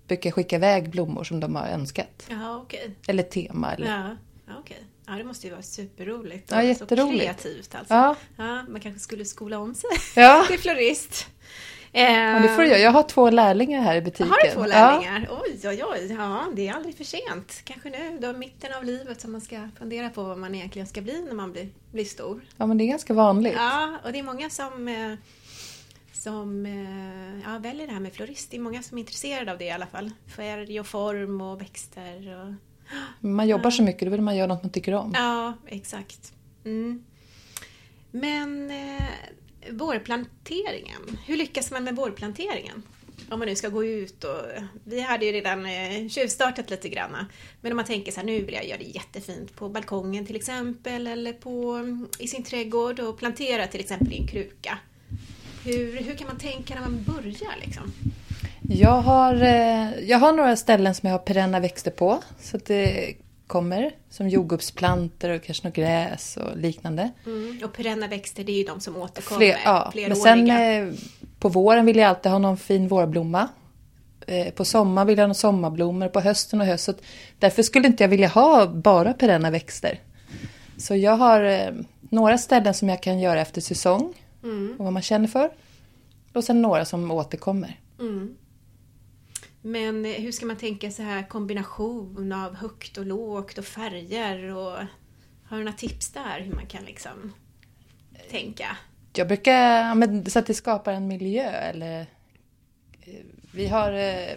brukar 0.09 0.31
skicka 0.31 0.57
iväg 0.57 0.91
blommor 0.91 1.25
som 1.25 1.41
de 1.41 1.57
har 1.57 1.67
önskat. 1.67 2.27
Ja, 2.31 2.57
okej. 2.57 2.91
Eller 3.07 3.23
tema. 3.23 3.75
Eller, 3.75 3.87
Ja, 3.87 4.17
ja, 4.47 4.53
okej. 4.61 4.83
Ja, 5.07 5.13
det 5.13 5.25
måste 5.25 5.47
ju 5.47 5.53
vara 5.53 5.63
superroligt. 5.63 6.51
Ja, 6.51 6.63
jätteroligt. 6.63 7.19
Så 7.43 7.49
kreativt 7.49 7.75
alltså. 7.75 7.95
Ja. 7.95 8.17
Ja, 8.37 8.63
man 8.69 8.81
kanske 8.81 9.01
skulle 9.01 9.25
skola 9.25 9.59
om 9.59 9.75
sig 9.75 9.91
Ja. 10.17 10.45
till 10.49 10.59
florist. 10.59 11.27
Ja, 11.93 12.39
det 12.43 12.49
får 12.49 12.63
du 12.63 12.69
göra. 12.69 12.79
Jag 12.79 12.91
har 12.91 13.03
två 13.03 13.31
lärlingar 13.31 13.81
här 13.83 13.97
i 13.97 14.01
butiken. 14.01 14.29
Har 14.31 14.39
du 14.45 14.51
två 14.51 14.61
Ja. 14.61 14.67
lärlingar? 14.67 15.29
Oj, 15.31 15.61
oj, 15.69 15.83
oj. 15.85 16.17
Ja, 16.19 16.45
det 16.57 16.69
är 16.69 16.73
aldrig 16.75 16.97
för 16.97 17.05
sent. 17.05 17.61
Kanske 17.65 17.91
nu, 17.91 18.19
då 18.21 18.33
mitten 18.33 18.75
av 18.75 18.85
livet, 18.85 19.21
som 19.21 19.33
man 19.33 19.41
ska 19.41 19.69
fundera 19.79 20.09
på 20.11 20.23
vad 20.23 20.39
man 20.39 20.55
egentligen 20.55 20.87
ska 20.89 21.01
bli 21.01 21.23
när 21.27 21.35
man 21.35 21.53
blir, 21.53 21.69
blir 21.93 22.05
stor. 22.05 22.41
Ja, 22.57 22.67
men 22.67 22.79
det 22.79 22.85
är 22.85 22.87
ganska 22.89 23.15
vanligt. 23.15 23.55
Ja, 23.57 23.99
och 24.05 24.13
det 24.13 24.19
är 24.19 24.23
många 24.23 24.51
som, 24.51 24.89
eh, 24.89 25.15
som 26.19 26.67
eh, 26.67 27.51
ja, 27.51 27.59
väljer 27.59 27.87
det 27.87 27.93
här 27.93 28.01
med 28.01 28.13
florist. 28.13 28.51
Det 28.51 28.57
är 28.57 28.61
många 28.61 28.83
som 28.83 28.99
är 28.99 29.01
intresserade 29.01 29.53
av 29.53 29.59
det 29.59 29.65
i 29.65 29.71
alla 29.71 29.87
fall. 29.87 30.11
Färg 30.37 30.81
och 30.81 30.87
form 30.87 31.41
och 31.41 31.61
växter. 31.61 32.37
Och... 32.37 32.55
Man 33.21 33.49
jobbar 33.49 33.71
så 33.71 33.83
mycket, 33.83 34.03
då 34.03 34.11
vill 34.11 34.21
man 34.21 34.37
göra 34.37 34.47
något 34.47 34.63
man 34.63 34.73
tycker 34.73 34.95
om. 34.95 35.13
Ja, 35.15 35.55
exakt. 35.67 36.33
Mm. 36.65 37.05
Men 38.11 38.71
eh, 38.71 39.03
vårplanteringen, 39.71 41.19
hur 41.27 41.37
lyckas 41.37 41.71
man 41.71 41.85
med 41.85 41.97
vårplanteringen? 41.97 42.83
Om 43.31 43.39
man 43.39 43.49
nu 43.49 43.57
ska 43.57 43.69
gå 43.69 43.85
ut 43.85 44.25
och... 44.25 44.43
Vi 44.85 45.01
hade 45.01 45.27
ju 45.27 45.33
redan 45.33 45.67
eh, 45.67 46.09
tjuvstartat 46.09 46.71
lite 46.71 46.89
grann. 46.89 47.17
Men 47.61 47.73
om 47.73 47.77
man 47.77 47.85
tänker 47.85 48.13
så 48.13 48.21
här, 48.21 48.27
nu 48.27 48.41
vill 48.41 48.55
jag 48.55 48.67
göra 48.67 48.79
det 48.79 48.85
jättefint 48.85 49.57
på 49.57 49.69
balkongen 49.69 50.27
till 50.27 50.37
exempel 50.37 51.07
eller 51.07 51.33
på, 51.33 51.73
mm, 51.73 52.09
i 52.19 52.29
sin 52.29 52.43
trädgård 52.43 53.01
och 53.01 53.19
plantera 53.19 53.67
till 53.67 53.81
exempel 53.81 54.13
i 54.13 54.17
en 54.17 54.27
kruka. 54.27 54.79
Hur, 55.65 56.03
hur 56.03 56.15
kan 56.15 56.27
man 56.27 56.39
tänka 56.39 56.75
när 56.75 56.81
man 56.81 57.05
börjar 57.05 57.55
liksom? 57.61 57.93
Jag, 58.71 59.03
har, 59.03 59.35
eh, 59.35 60.09
jag 60.09 60.19
har 60.19 60.33
några 60.33 60.57
ställen 60.57 60.95
som 60.95 61.07
jag 61.07 61.15
har 61.15 61.25
perenna 61.25 61.61
växter 61.61 61.91
på. 61.91 62.23
Så 62.41 62.57
att 62.57 62.65
det 62.65 63.15
kommer 63.47 63.91
som 64.11 64.29
jordgubbsplantor 64.29 65.31
och 65.31 65.43
kanske 65.43 65.69
något 65.69 65.77
gräs 65.77 66.37
och 66.37 66.57
liknande. 66.57 67.11
Mm. 67.27 67.61
Och 67.65 67.73
perenna 67.73 68.09
växter, 68.09 68.45
det 68.45 68.53
är 68.53 68.57
ju 68.59 68.65
de 68.65 68.81
som 68.81 68.97
återkommer. 68.97 69.39
Fler, 69.39 69.57
ja, 69.65 69.93
men 69.95 70.17
sen 70.17 70.51
eh, 70.51 70.95
på 71.39 71.49
våren 71.49 71.87
vill 71.87 71.97
jag 71.97 72.09
alltid 72.09 72.33
ha 72.33 72.39
någon 72.39 72.57
fin 72.57 72.89
vårblomma. 72.89 73.49
Eh, 74.27 74.51
på 74.51 74.65
sommaren 74.65 75.07
vill 75.07 75.19
jag 75.19 75.23
ha 75.23 75.27
några 75.27 75.35
sommarblommor, 75.35 76.09
på 76.09 76.21
hösten 76.21 76.61
och 76.61 76.67
höst. 76.67 76.85
Så 76.85 76.91
att 76.91 77.03
därför 77.39 77.63
skulle 77.63 77.87
inte 77.87 78.05
jag 78.05 78.09
vilja 78.09 78.29
ha 78.29 78.67
bara 78.67 79.13
perenna 79.13 79.51
växter. 79.51 80.01
Så 80.77 80.97
jag 80.97 81.17
har 81.17 81.45
eh, 81.45 81.71
några 82.01 82.39
ställen 82.39 82.75
som 82.75 82.89
jag 82.89 83.03
kan 83.03 83.21
göra 83.21 83.41
efter 83.41 83.61
säsong 83.61 84.15
Mm. 84.43 84.77
och 84.79 84.85
vad 84.85 84.93
man 84.93 85.03
känner 85.03 85.29
för. 85.29 85.51
Och 86.33 86.45
sen 86.45 86.63
några 86.63 86.85
som 86.85 87.11
återkommer. 87.11 87.81
Mm. 88.01 88.37
Men 89.63 90.05
eh, 90.07 90.13
hur 90.13 90.33
ska 90.33 90.47
man 90.47 90.57
tänka 90.57 90.91
så 90.91 91.03
här 91.03 91.29
kombination 91.29 92.33
av 92.33 92.55
högt 92.55 92.99
och 92.99 93.07
lågt 93.07 93.59
och 93.59 93.65
färger 93.65 94.55
och 94.57 94.79
har 95.45 95.59
du 95.59 95.65
några 95.65 95.73
tips 95.73 96.11
där 96.11 96.41
hur 96.41 96.55
man 96.55 96.67
kan 96.67 96.85
liksom 96.85 97.33
tänka? 98.31 98.77
Jag 99.13 99.29
brukar, 99.29 99.95
men, 99.95 100.31
så 100.31 100.39
att 100.39 100.47
det 100.47 100.55
skapar 100.55 100.93
en 100.93 101.09
miljö 101.09 101.51
eller... 101.51 102.01
eh, 103.01 103.15
Vi 103.53 103.67
har 103.67 103.93
eh, 103.93 104.33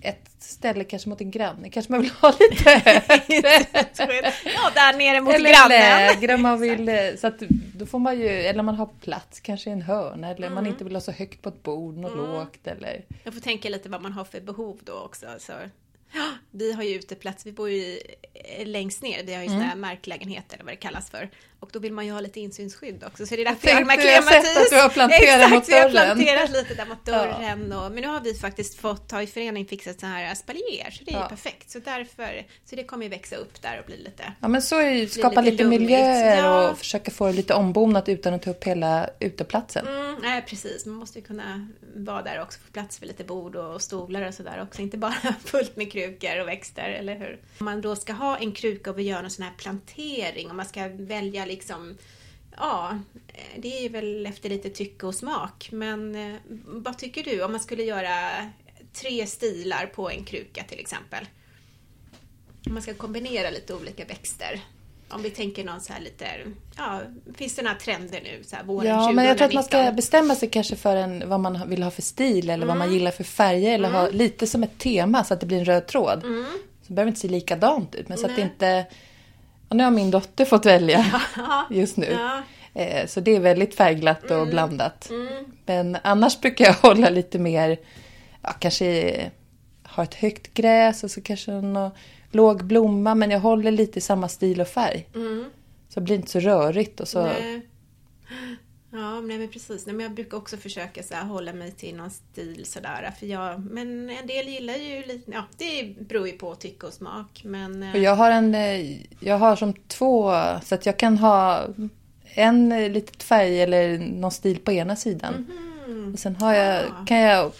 ett 0.00 0.35
ställe 0.46 0.84
kanske 0.84 1.08
mot 1.08 1.20
en 1.20 1.30
granne. 1.30 1.70
Kanske 1.70 1.92
man 1.92 2.00
vill 2.02 2.10
ha 2.10 2.34
lite 2.50 2.70
högre. 2.84 4.32
ja, 4.44 4.70
där 4.74 4.98
nere 4.98 5.20
mot 5.20 5.34
eller 5.34 5.50
grannen. 5.50 5.68
lägre 6.16 6.36
man 6.36 6.60
vill. 6.60 6.88
eh, 6.88 6.96
Så 7.18 7.26
att 7.26 7.38
då 7.74 7.86
får 7.86 7.98
man 7.98 8.18
ju, 8.20 8.28
eller 8.28 8.62
man 8.62 8.74
har 8.74 8.86
plats 9.00 9.40
kanske 9.40 9.70
i 9.70 9.72
en 9.72 9.82
hörna. 9.82 10.28
Eller 10.30 10.50
man 10.50 10.66
inte 10.66 10.84
vill 10.84 10.94
ha 10.96 11.00
så 11.00 11.12
högt 11.12 11.42
på 11.42 11.48
ett 11.48 11.62
bord, 11.62 11.96
något 11.96 12.16
lågt. 12.16 12.66
Eller, 12.66 13.04
Jag 13.24 13.34
får 13.34 13.40
tänka 13.40 13.68
lite 13.68 13.88
vad 13.88 14.02
man 14.02 14.12
har 14.12 14.24
för 14.24 14.40
behov 14.40 14.80
då 14.84 14.92
också. 14.92 15.26
Så. 15.38 15.52
Ja, 16.14 16.30
vi 16.50 16.72
har 16.72 16.82
ju 16.82 16.94
uteplats, 16.94 17.46
vi 17.46 17.52
bor 17.52 17.70
ju 17.70 17.98
eh, 18.58 18.66
längst 18.66 19.02
ner, 19.02 19.22
vi 19.24 19.34
har 19.34 19.42
ju 19.42 19.48
sådana 19.48 19.64
Mm. 19.64 19.70
här 19.82 19.90
marklägenheter 19.90 20.54
eller 20.54 20.64
vad 20.64 20.72
det 20.72 20.76
kallas 20.76 21.10
för. 21.10 21.28
Och 21.60 21.70
då 21.72 21.78
vill 21.78 21.92
man 21.92 22.06
ju 22.06 22.12
ha 22.12 22.20
lite 22.20 22.40
insynsskydd 22.40 23.04
också, 23.06 23.26
så 23.26 23.36
det 23.36 23.40
är 23.42 23.44
därför 23.44 23.68
jag 23.68 23.74
har 23.74 23.80
de 23.80 23.90
här 23.90 23.98
jag 24.06 24.22
har 24.22 24.30
sett 24.30 24.42
klematis. 24.42 24.56
att 24.62 24.70
du 24.70 24.76
har 24.82 24.88
planterat 24.88 25.50
mot 25.50 25.62
Exakt, 25.62 25.68
vi 25.68 25.78
har 25.80 25.88
dörren. 26.06 26.16
planterat 26.16 26.50
lite 26.50 26.74
där 26.74 26.86
mot 26.86 27.04
dörren. 27.04 27.72
Och, 27.72 27.92
men 27.92 28.02
nu 28.02 28.08
har 28.08 28.20
vi 28.20 28.34
faktiskt 28.34 28.80
fått 28.80 29.10
ha 29.10 29.22
i 29.22 29.26
förening 29.26 29.66
fixat 29.66 30.00
så 30.00 30.06
här 30.06 30.34
spaljer, 30.34 30.90
så 30.90 31.04
det 31.04 31.10
är 31.12 31.16
Ja. 31.16 31.28
perfekt. 31.28 31.70
Så 31.70 31.78
därför, 31.78 32.46
så 32.64 32.76
det 32.76 32.84
kommer 32.84 33.04
ju 33.04 33.08
växa 33.10 33.36
upp 33.36 33.62
där 33.62 33.78
och 33.80 33.86
bli 33.86 33.96
lite 33.96 34.32
ja 34.40 34.48
men 34.48 34.62
så 34.62 34.78
är 34.78 34.84
det 34.84 34.98
ju, 34.98 35.08
skapa 35.08 35.40
lite 35.40 35.50
lite, 35.50 35.64
miljöer 35.64 36.36
Ja. 36.36 36.70
och 36.70 36.78
försöka 36.78 37.10
få 37.10 37.26
det 37.26 37.32
lite 37.32 37.54
ombonat 37.54 38.08
utan 38.08 38.34
att 38.34 38.42
ta 38.42 38.50
upp 38.50 38.64
hela 38.64 39.10
uteplatsen. 39.20 39.86
Mm, 39.86 40.16
nej, 40.22 40.42
precis. 40.48 40.86
Man 40.86 40.94
måste 40.94 41.18
ju 41.18 41.24
kunna 41.24 41.68
vara 41.96 42.22
där 42.22 42.42
också, 42.42 42.58
få 42.66 42.72
plats 42.72 42.98
för 42.98 43.06
lite 43.06 43.24
bord 43.24 43.56
och 43.56 43.82
stolar 43.82 44.28
och 44.28 44.34
sådär 44.34 44.62
också. 44.62 44.82
Inte 44.82 44.98
bara 44.98 45.14
fullt 45.44 45.76
med 45.76 45.92
krukor 45.92 46.40
och 46.40 46.48
växter, 46.48 46.88
eller 46.90 47.14
hur? 47.18 47.38
Om 47.58 47.64
man 47.64 47.80
då 47.80 47.96
ska 47.96 48.12
ha 48.12 48.36
en 48.38 48.52
kruka 48.52 48.90
och 48.90 48.98
vill 48.98 49.06
göra 49.06 49.20
någon 49.22 49.30
sån 49.30 49.44
här 49.44 49.52
plantering, 49.58 50.50
och 50.50 50.56
man 50.56 50.66
ska 50.66 50.88
välja 50.88 51.45
liksom 51.46 51.96
Ja, 52.56 52.98
det 53.56 53.86
är 53.86 53.88
väl 53.88 54.26
efter 54.26 54.48
lite 54.48 54.70
tycke 54.70 55.06
och 55.06 55.14
smak. 55.14 55.68
Men 55.72 56.14
eh, 56.14 56.36
vad 56.64 56.98
tycker 56.98 57.22
du 57.22 57.42
om 57.42 57.52
man 57.52 57.60
skulle 57.60 57.82
göra 57.82 58.18
tre 58.92 59.26
stilar 59.26 59.86
på 59.86 60.10
en 60.10 60.24
kruka 60.24 60.64
till 60.68 60.80
exempel? 60.80 61.26
Om 62.66 62.72
man 62.72 62.82
ska 62.82 62.94
kombinera 62.94 63.50
lite 63.50 63.74
olika 63.74 64.04
växter. 64.04 64.60
Om 65.08 65.22
vi 65.22 65.30
tänker 65.30 65.64
någon 65.64 65.80
så 65.80 65.92
här 65.92 66.00
lite, 66.00 66.26
ja, 66.76 67.00
finns 67.34 67.54
det 67.54 67.62
några 67.62 67.76
trender 67.76 68.20
nu? 68.24 68.44
Så 68.44 68.56
här 68.56 68.64
våren 68.64 68.88
Ja, 68.88 69.12
men 69.12 69.24
jag 69.24 69.38
tror 69.38 69.46
att 69.48 69.54
man 69.54 69.64
ska 69.64 69.70
2019? 69.70 69.96
bestämma 69.96 70.34
sig 70.34 70.50
kanske 70.50 70.76
för 70.76 70.96
en, 70.96 71.28
vad 71.28 71.40
man 71.40 71.70
vill 71.70 71.82
ha 71.82 71.90
för 71.90 72.02
stil 72.02 72.50
eller 72.50 72.66
vad 72.66 72.76
man 72.76 72.92
gillar 72.92 73.10
för 73.10 73.24
färger 73.24 73.74
eller 73.74 73.90
ha 73.90 74.08
lite 74.08 74.46
som 74.46 74.62
ett 74.62 74.78
tema 74.78 75.24
så 75.24 75.34
att 75.34 75.40
det 75.40 75.46
blir 75.46 75.58
en 75.58 75.64
röd 75.64 75.86
tråd. 75.86 76.22
Så 76.22 76.86
det 76.86 76.94
behöver 76.94 77.08
inte 77.08 77.20
se 77.20 77.28
likadant 77.28 77.94
ut 77.94 78.08
men 78.08 78.18
så 78.18 78.26
att 78.26 78.36
det 78.36 78.42
Nej. 78.42 78.52
inte... 78.52 78.86
Nu 79.70 79.84
har 79.84 79.90
min 79.90 80.10
dotter 80.10 80.44
fått 80.44 80.66
välja 80.66 81.04
just 81.70 81.96
nu. 81.96 82.06
Ja. 82.20 82.42
Eh, 82.82 83.06
Så 83.06 83.20
det 83.20 83.36
är 83.36 83.40
väldigt 83.40 83.74
färgglatt 83.74 84.30
och 84.30 84.46
blandat. 84.46 85.10
Men 85.66 85.96
annars 86.02 86.40
brukar 86.40 86.64
jag 86.64 86.74
hålla 86.82 87.10
lite 87.10 87.38
mer, 87.38 87.78
ja 88.42 88.50
kanske 88.52 89.14
ha 89.84 90.02
ett 90.02 90.14
högt 90.14 90.54
gräs 90.54 91.04
och 91.04 91.10
så 91.10 91.20
kanske 91.20 91.50
någon 91.52 91.90
låg 92.30 92.64
blomma 92.64 93.14
men 93.14 93.30
jag 93.30 93.40
håller 93.40 93.70
lite 93.70 93.98
i 93.98 94.02
samma 94.02 94.28
stil 94.28 94.60
och 94.60 94.68
färg. 94.68 95.06
Så 95.88 96.00
det 96.00 96.04
blir 96.04 96.16
inte 96.16 96.30
så 96.30 96.40
rörigt 96.40 97.00
och 97.00 97.08
så... 97.08 97.22
Nej. 97.26 97.66
Ja, 98.96 99.20
nej 99.20 99.38
men 99.38 99.48
precis. 99.48 99.86
Nej, 99.86 99.94
men 99.94 100.04
jag 100.04 100.12
brukar 100.14 100.36
också 100.36 100.56
försöka 100.56 101.02
så 101.02 101.14
här, 101.14 101.24
hålla 101.24 101.52
mig 101.52 101.70
till 101.72 101.96
någon 101.96 102.10
stil 102.10 102.64
sådär. 102.66 103.12
För 103.18 103.26
jag, 103.26 103.60
men 103.70 104.10
en 104.10 104.26
del 104.26 104.48
gillar 104.48 104.74
ju 104.74 105.02
lite, 105.06 105.30
ja 105.30 105.44
det 105.58 105.94
beror 106.08 106.26
ju 106.26 106.32
på 106.32 106.54
tycke 106.54 106.86
och 106.86 106.92
smak. 106.92 107.40
Men 107.44 107.82
eh, 107.82 107.92
Och 107.92 107.98
jag 107.98 108.16
har 108.16 108.30
en, 108.30 108.54
eh, 108.54 108.96
jag 109.20 109.38
har 109.38 109.56
som 109.56 109.72
två, 109.88 110.32
så 110.64 110.74
att 110.74 110.86
jag 110.86 110.98
kan 110.98 111.18
ha 111.18 111.66
en 112.24 112.72
eh, 112.72 112.90
litet 112.90 113.22
färg 113.22 113.62
eller 113.62 113.98
någon 113.98 114.30
stil 114.30 114.58
på 114.58 114.72
ena 114.72 114.96
sidan. 114.96 115.34
Mhm. 115.86 116.12
Och 116.12 116.18
sen 116.18 116.36
har 116.36 116.54
jag, 116.54 116.84
Ah. 116.84 117.04
kan 117.06 117.18
jag 117.18 117.52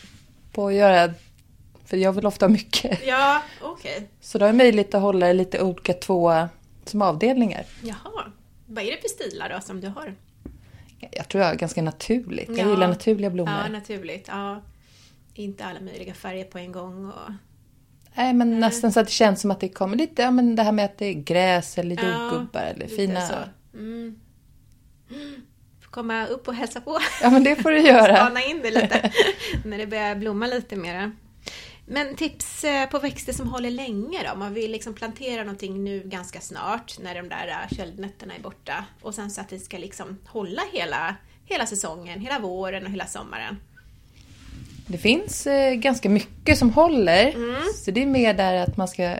på 0.53 0.73
göra, 0.73 1.15
för 1.85 1.97
jag 1.97 2.13
vill 2.13 2.27
ofta 2.27 2.47
ha 2.47 2.51
mycket. 2.51 3.01
ja, 3.07 3.43
okej. 3.63 4.09
Så 4.21 4.39
då 4.39 4.43
har 4.45 4.49
jag 4.49 4.57
möjlighet 4.57 4.95
att 4.95 5.03
hålla 5.03 5.27
det 5.27 5.33
lite 5.33 5.63
olika 5.63 5.93
två 5.93 6.33
som 6.85 7.03
avdelningar. 7.03 7.65
Jaha. 7.83 8.25
Vad 8.67 8.85
är 8.85 8.91
det 8.91 9.01
för 9.01 9.09
stilar 9.09 9.49
då 9.49 9.61
som 9.61 9.81
du 9.81 9.89
har? 9.89 10.15
Jag 11.11 11.29
tror 11.29 11.45
jag 11.45 11.59
ganska 11.59 11.83
naturligt. 11.83 12.49
Jag 12.49 12.59
Ja. 12.59 12.71
gillar 12.71 12.89
naturliga 12.89 13.31
blommor. 13.31 13.55
Ja, 13.63 13.69
naturligt. 13.69 14.25
Ja. 14.29 14.63
Inte 15.35 15.65
alla 15.65 15.81
möjliga 15.81 16.15
färger 16.15 16.45
på 16.45 16.59
en 16.59 16.73
gång. 16.73 17.07
Och... 17.07 17.33
Nej, 18.15 18.35
men 18.35 18.61
nästan 18.61 18.93
så 18.93 19.01
att 19.01 19.07
det 19.07 19.13
känns 19.13 19.41
som 19.41 19.51
att 19.51 19.61
det 19.61 19.69
kommer 19.69 19.97
lite, 19.97 20.23
ja 20.23 20.31
men 20.31 20.57
det 20.57 20.63
här 20.63 20.73
med 20.73 20.85
att 20.85 20.99
det 20.99 21.07
är 21.07 21.13
gräs 21.15 21.79
eller 21.79 22.05
Ja, 22.05 22.23
jordgubbar 22.25 22.61
eller 22.61 22.81
lite 22.81 22.97
fina... 22.97 23.21
så. 23.21 23.35
Mm. 23.75 24.21
Komma 25.91 26.27
upp 26.27 26.49
och 26.49 26.55
hälsa 26.55 26.81
på. 26.81 26.99
Ja 27.23 27.31
men 27.31 27.45
det 27.45 27.57
får 27.57 27.71
du 27.71 27.81
göra. 27.89 28.17
Spana 28.17 28.43
in 28.45 28.61
det 28.63 28.71
lite 28.71 29.13
när 29.65 29.79
det 29.79 29.87
börjar 29.87 30.15
blomma 30.15 30.47
lite 30.47 30.77
mera. 30.77 31.13
Men 31.89 32.17
tips 32.17 32.65
eh, 32.65 32.89
på 32.89 32.99
växter 32.99 33.33
som 33.33 33.49
håller 33.49 33.71
länge 33.71 34.23
då? 34.25 34.33
Om 34.33 34.39
man 34.39 34.55
vill 34.55 34.73
liksom 34.73 34.95
plantera 34.95 35.43
någonting 35.43 35.85
nu 35.85 36.03
ganska 36.05 36.41
snart 36.41 36.99
när 36.99 37.15
de 37.15 37.29
där 37.29 37.49
eh, 37.49 37.77
köldnätterna 37.77 38.35
är 38.35 38.41
borta 38.41 38.85
och 39.03 39.15
sen 39.15 39.31
så 39.31 39.41
att 39.41 39.49
det 39.49 39.59
ska 39.59 39.79
liksom 39.79 40.19
hålla 40.27 40.63
hela, 40.73 41.17
hela 41.45 41.67
säsongen, 41.67 42.21
hela 42.21 42.39
våren 42.39 42.85
och 42.85 42.91
hela 42.91 43.07
sommaren. 43.07 43.57
Det 44.87 44.99
finns 44.99 45.47
eh, 45.47 45.75
ganska 45.75 46.09
mycket 46.09 46.59
som 46.59 46.71
håller. 46.71 47.35
Mm. 47.35 47.63
Så 47.85 47.91
det 47.91 48.03
är 48.03 48.07
mer 48.07 48.35
där 48.35 48.55
att 48.55 48.77
man 48.77 48.89
ska 48.89 49.17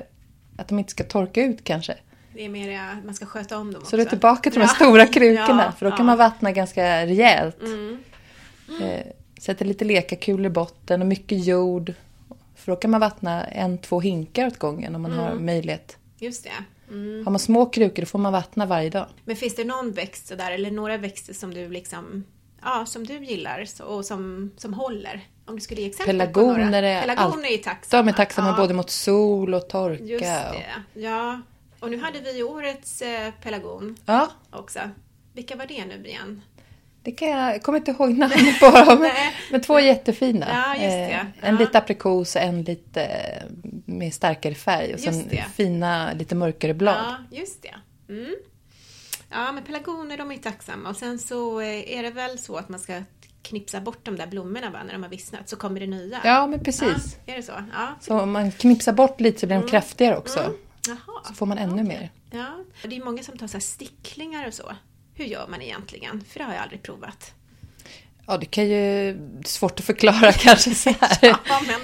att 0.57 0.69
de 0.69 0.79
inte 0.79 0.91
ska 0.91 1.05
torka 1.05 1.43
ut 1.43 1.65
kanske. 1.65 1.95
Det 2.35 2.45
är 2.45 2.49
mer 2.49 2.81
att 2.81 3.05
man 3.05 3.15
ska 3.15 3.27
sköta 3.27 3.59
om 3.59 3.73
dem 3.73 3.81
också. 3.83 3.91
Så 3.91 3.97
du 3.97 4.03
är 4.03 4.07
tillbaka 4.07 4.51
till 4.51 4.61
de 4.61 4.67
Ja. 4.67 4.75
stora 4.75 5.07
krukorna. 5.13 5.65
Ja, 5.65 5.73
för 5.73 5.87
då 5.87 5.91
kan 5.91 5.99
ja. 5.99 6.05
man 6.05 6.19
vattna 6.19 6.53
ganska 6.53 7.07
rejält. 7.07 7.63
Mm. 7.63 7.99
Eh, 8.83 9.07
sätter 9.41 9.65
lite 9.65 9.85
lekakulor 9.85 10.47
i 10.47 10.51
botten 10.51 11.01
och 11.01 11.07
mycket 11.07 11.45
jord. 11.47 11.95
För 12.67 12.73
då 12.73 12.77
kan 12.77 12.91
man 12.91 13.01
vattna 13.01 13.45
en, 13.45 13.79
två 13.79 14.01
hinkar 14.01 14.47
åt 14.47 14.59
gången 14.59 14.95
om 14.95 15.03
man 15.03 15.13
har 15.13 15.31
Mm. 15.31 15.47
möjlighet. 15.47 15.97
Just 16.19 16.45
det. 16.45 16.51
Mm. 16.95 17.25
Har 17.27 17.31
man 17.33 17.39
små 17.39 17.67
krukor 17.67 18.03
då 18.03 18.07
får 18.07 18.19
man 18.19 18.33
vattna 18.33 18.67
varje 18.67 18.91
dag. 18.91 19.07
Men 19.25 19.37
finns 19.37 19.55
det 19.55 19.65
någon 19.65 19.93
växt 19.93 20.27
sådär, 20.27 20.51
eller 20.51 20.71
några 20.71 20.97
växter 20.97 21.35
som 21.35 21.55
du 21.55 21.69
liksom 21.69 22.25
Ja, 22.63 22.87
som 22.87 23.07
du 23.07 23.25
gillar 23.25 23.65
så, 23.65 23.85
och 23.85 24.05
som, 24.05 24.51
som 24.57 24.75
håller? 24.75 25.21
Om 25.45 25.55
du 25.55 25.61
skulle 25.61 25.81
ge 25.81 25.87
exempel 25.87 26.19
på 26.19 26.33
Pelargoner 26.33 26.65
några. 26.65 26.89
är 26.89 27.01
Pelargoner 27.01 27.49
är 27.49 27.53
ju 27.53 27.59
tacksamma. 27.59 28.03
De 28.03 28.09
är 28.09 28.13
tacksamma 28.13 28.49
ja, 28.49 28.57
både 28.57 28.75
mot 28.75 28.91
sol 28.91 29.55
och 29.55 29.69
torka. 29.69 30.05
Just 30.05 30.23
Och, 30.25 30.55
det, 30.55 31.01
ja. 31.01 31.41
Och 31.81 31.91
nu 31.91 31.99
hade 31.99 32.21
vi 32.21 32.37
ju 32.37 32.43
årets 32.43 33.03
eh, 33.03 33.33
pelargon 33.43 33.97
ja, 34.07 34.29
också. 34.51 34.81
Vilka 35.33 35.57
var 35.57 35.67
det 35.67 35.85
nu 35.85 36.07
igen? 36.09 36.43
Det 37.07 37.13
kan 37.13 37.29
jag, 37.29 37.55
jag 37.55 37.63
kommer 37.63 37.79
inte 37.79 37.91
ihåg 37.91 38.11
namnet 38.11 38.61
på 38.61 38.71
dem. 38.71 39.11
Men 39.51 39.61
två 39.61 39.81
jättefina. 39.81 40.47
Ja. 40.49 40.83
Eh, 40.83 41.11
Ja. 41.11 41.21
En 41.41 41.57
lite 41.57 41.79
aprikos 41.79 42.37
och 42.37 42.43
en 42.43 42.63
lite 42.63 43.05
eh, 43.05 43.43
med 43.85 44.15
starkare 44.15 44.55
färg. 44.55 44.95
Och 44.95 45.01
sen 45.01 45.31
fina, 45.55 46.13
lite 46.13 46.35
mörkare 46.35 46.75
blad. 46.75 46.97
Ja, 46.97 47.39
just 47.39 47.63
det. 47.63 47.75
Mm. 48.13 48.35
Ja, 49.31 49.53
men 49.53 49.65
pelargoner 49.65 50.17
de 50.19 50.31
är 50.31 50.35
ju 50.35 50.41
tacksamma. 50.41 50.89
Och 50.89 50.97
sen 50.97 51.19
så 51.19 51.61
eh, 51.61 51.99
är 51.99 52.03
det 52.03 52.11
väl 52.11 52.39
så 52.39 52.57
att 52.57 52.69
man 52.69 52.81
ska 52.81 53.03
knipsa 53.43 53.81
bort 53.81 54.05
de 54.05 54.17
där 54.17 54.27
blommorna 54.27 54.71
va, 54.71 54.79
när 54.87 54.93
de 54.93 55.03
har 55.03 55.11
vissnat, 55.11 55.49
så 55.49 55.57
kommer 55.57 55.81
det 55.81 55.87
nya. 55.87 56.21
Ja, 56.25 56.47
men 56.47 56.61
precis. 56.61 57.17
Ja, 57.27 57.33
är 57.33 57.37
det 57.37 57.43
så? 57.43 57.53
Ja. 57.73 57.95
Så 58.01 58.21
om 58.21 58.33
man 58.33 58.53
knipsar 58.53 58.93
bort 58.93 59.21
lite 59.21 59.41
så 59.41 59.47
blir 59.47 59.57
de 59.61 59.69
kraftigare 59.69 60.17
också. 60.17 60.41
Mm. 60.41 60.53
Så 61.25 61.35
får 61.35 61.47
man 61.47 61.59
ännu 61.59 61.83
mer. 61.83 62.11
Ja, 62.31 62.65
det 62.85 62.97
är 62.97 63.05
många 63.05 63.23
som 63.23 63.39
tar 63.39 63.47
så 63.47 63.53
här 63.53 63.61
sticklingar 63.61 64.47
och 64.47 64.55
så. 64.55 64.73
Hur 65.19 65.25
gör 65.25 65.49
man 65.49 65.63
egentligen? 65.63 66.25
För 66.25 66.39
det 66.39 66.45
har 66.45 66.55
jag 66.55 66.63
aldrig 66.63 66.83
provat. 66.83 67.36
Ja, 68.27 68.37
det 68.37 68.47
kan 68.47 68.69
ju... 68.69 69.17
Svårt 69.45 69.79
att 69.81 69.85
förklara 69.87 70.33
kanske 70.39 70.75
så 70.75 70.91
här. 71.01 71.19
Ja, 71.23 71.37
men, 71.67 71.81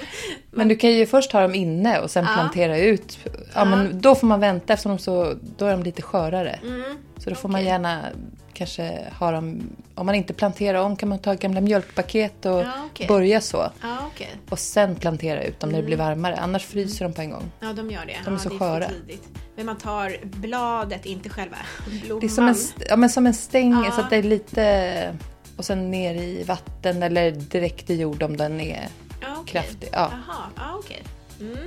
Men 0.51 0.67
du 0.67 0.75
kan 0.75 0.91
ju 0.91 1.05
först 1.05 1.31
ha 1.31 1.41
dem 1.41 1.55
inne 1.55 1.99
och 1.99 2.11
sen 2.11 2.25
Ja. 2.25 2.33
plantera 2.33 2.77
ut. 2.77 3.17
Ja, 3.55 3.65
men 3.65 4.01
då 4.01 4.15
får 4.15 4.27
man 4.27 4.39
vänta 4.39 4.73
eftersom 4.73 4.91
de 4.91 4.99
så, 4.99 5.33
då 5.57 5.65
är 5.65 5.71
de 5.71 5.83
lite 5.83 6.01
skörare. 6.01 6.59
mm, 6.63 6.97
Så 7.17 7.29
då 7.29 7.35
får 7.35 7.49
man 7.49 7.59
okej. 7.61 7.67
gärna 7.67 8.01
kanske 8.53 8.99
ha 9.19 9.31
dem... 9.31 9.61
Om 9.95 10.05
man 10.05 10.15
inte 10.15 10.33
planterar 10.33 10.79
om 10.79 10.95
kan 10.95 11.09
man 11.09 11.19
ta 11.19 11.33
gamla 11.33 11.61
mjölkpaket 11.61 12.45
och 12.45 12.51
Ja, 12.59 12.71
okej. 12.91 13.07
börja 13.07 13.41
så. 13.41 13.69
Ja, 13.81 13.97
okej. 14.13 14.29
Och 14.49 14.59
sen 14.59 14.95
plantera 14.95 15.43
ut 15.43 15.59
dem 15.59 15.69
när 15.69 15.77
det 15.79 15.85
blir 15.85 15.97
varmare. 15.97 16.35
Annars 16.37 16.65
fryser 16.65 17.05
de 17.05 17.13
på 17.13 17.21
en 17.21 17.29
gång. 17.29 17.51
Ja, 17.59 17.73
de 17.73 17.91
gör 17.91 18.05
det. 18.05 18.15
De 18.25 18.29
är 18.33 18.37
ja, 18.37 18.43
så 18.43 18.49
det 18.49 18.57
sköra. 18.57 18.87
tidigt. 18.89 19.23
Men 19.55 19.65
man 19.65 19.77
tar 19.77 20.17
bladet, 20.23 21.05
inte 21.05 21.29
själva 21.29 21.57
blomman. 22.01 22.19
Det 22.19 22.25
är 22.25 22.29
som 22.29 22.47
en, 22.47 22.55
ja, 22.89 22.95
men 22.95 23.09
som 23.09 23.27
en 23.27 23.33
stäng 23.33 23.71
Ja. 23.85 23.91
så 23.91 24.01
att 24.01 24.09
det 24.09 24.15
är 24.17 24.23
lite... 24.23 25.13
Och 25.57 25.65
sen 25.65 25.91
ner 25.91 26.15
i 26.15 26.43
vatten 26.43 27.03
eller 27.03 27.31
direkt 27.31 27.89
i 27.89 27.95
jord 27.95 28.23
om 28.23 28.37
den 28.37 28.59
är 28.61 28.87
ja, 29.21 29.27
okej. 29.39 29.51
kraftig. 29.51 29.89
Ja. 29.91 30.11
Jaha, 30.27 30.43
ja, 30.55 30.75
okej. 30.79 31.03
Mm. 31.41 31.57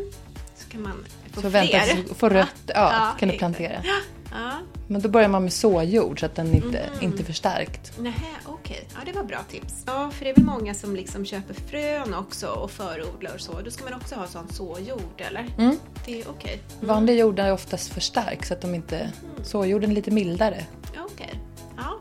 Så 0.56 0.68
kan 0.70 0.82
man 0.82 1.04
få 1.32 1.40
Så 1.42 1.50
fler. 1.50 1.50
vänta 1.96 2.14
får 2.14 2.30
rött, 2.30 2.54
ja, 2.66 2.74
Ja, 2.74 3.12
kan 3.18 3.28
du 3.28 3.38
plantera. 3.38 3.82
Ja, 3.84 4.50
Men 4.88 5.02
då 5.02 5.08
börjar 5.08 5.28
man 5.28 5.42
med 5.42 5.52
såjord 5.52 6.20
så 6.20 6.26
att 6.26 6.34
den 6.34 6.54
inte, 6.54 6.90
Mhm. 6.92 7.00
inte 7.04 7.22
är 7.22 7.24
för 7.24 7.32
starkt. 7.32 7.98
nähä, 7.98 8.26
okej. 8.46 8.88
Ja, 8.94 9.00
det 9.06 9.12
var 9.12 9.24
bra 9.24 9.38
tips. 9.50 9.74
Ja, 9.86 10.10
för 10.10 10.24
det 10.24 10.30
är 10.30 10.34
väl 10.34 10.44
många 10.44 10.74
som 10.74 10.96
liksom 10.96 11.24
köper 11.26 11.54
frön 11.54 12.14
också 12.14 12.46
och 12.48 12.70
förodlar 12.70 13.34
och 13.34 13.40
så. 13.40 13.60
Då 13.60 13.70
ska 13.70 13.84
man 13.84 13.94
också 13.94 14.14
ha 14.14 14.26
sån 14.26 14.48
såjord, 14.52 15.20
eller? 15.28 15.46
Mm. 15.58 15.76
Det 16.06 16.20
är 16.20 16.28
okej. 16.30 16.60
Vanlig 16.80 17.18
jord 17.18 17.38
är 17.38 17.52
oftast 17.52 17.88
för 17.92 18.00
stark 18.00 18.44
så 18.46 18.54
att 18.54 18.60
de 18.60 18.74
inte... 18.74 18.96
Mm. 18.98 19.10
Såjorden 19.44 19.90
är 19.90 19.94
lite 19.94 20.10
mildare. 20.10 20.64
Okej. 21.12 21.40
Ja, 21.76 21.98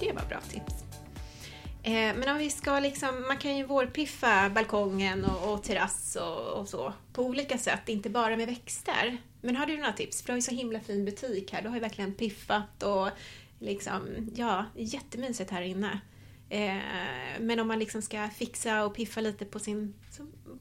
det 0.00 0.12
var 0.12 0.22
bra 0.28 0.38
tips. 0.52 0.75
Eh, 1.86 2.16
men 2.16 2.28
om 2.28 2.38
vi 2.38 2.50
ska 2.50 2.80
liksom, 2.80 3.24
man 3.28 3.36
kan 3.36 3.56
ju 3.56 3.64
vårpiffa 3.64 4.50
balkongen 4.50 5.24
och, 5.24 5.52
och 5.52 5.62
terrass 5.62 6.16
och, 6.16 6.60
och, 6.60 6.68
så 6.68 6.92
på 7.12 7.22
olika 7.22 7.58
sätt, 7.58 7.88
inte 7.88 8.10
bara 8.10 8.36
med 8.36 8.46
växter. 8.46 9.18
Men 9.40 9.56
har 9.56 9.66
du 9.66 9.76
några 9.76 9.92
tips? 9.92 10.22
För 10.22 10.26
du 10.26 10.32
har 10.32 10.36
ju 10.36 10.42
så 10.42 10.54
himla 10.54 10.80
fin 10.80 11.04
butik 11.04 11.52
här. 11.52 11.62
Du 11.62 11.68
har 11.68 11.76
ju 11.76 11.80
verkligen 11.80 12.14
piffat 12.14 12.82
och 12.82 13.08
liksom, 13.58 14.30
ja, 14.34 14.64
jättemysigt 14.76 15.50
här 15.50 15.62
inne. 15.62 16.00
Eh, 16.50 17.40
men 17.40 17.60
om 17.60 17.68
man 17.68 17.78
liksom 17.78 18.02
ska 18.02 18.28
fixa 18.28 18.84
och 18.84 18.94
piffa 18.94 19.20
lite 19.20 19.44
på 19.44 19.58
sin, 19.58 19.94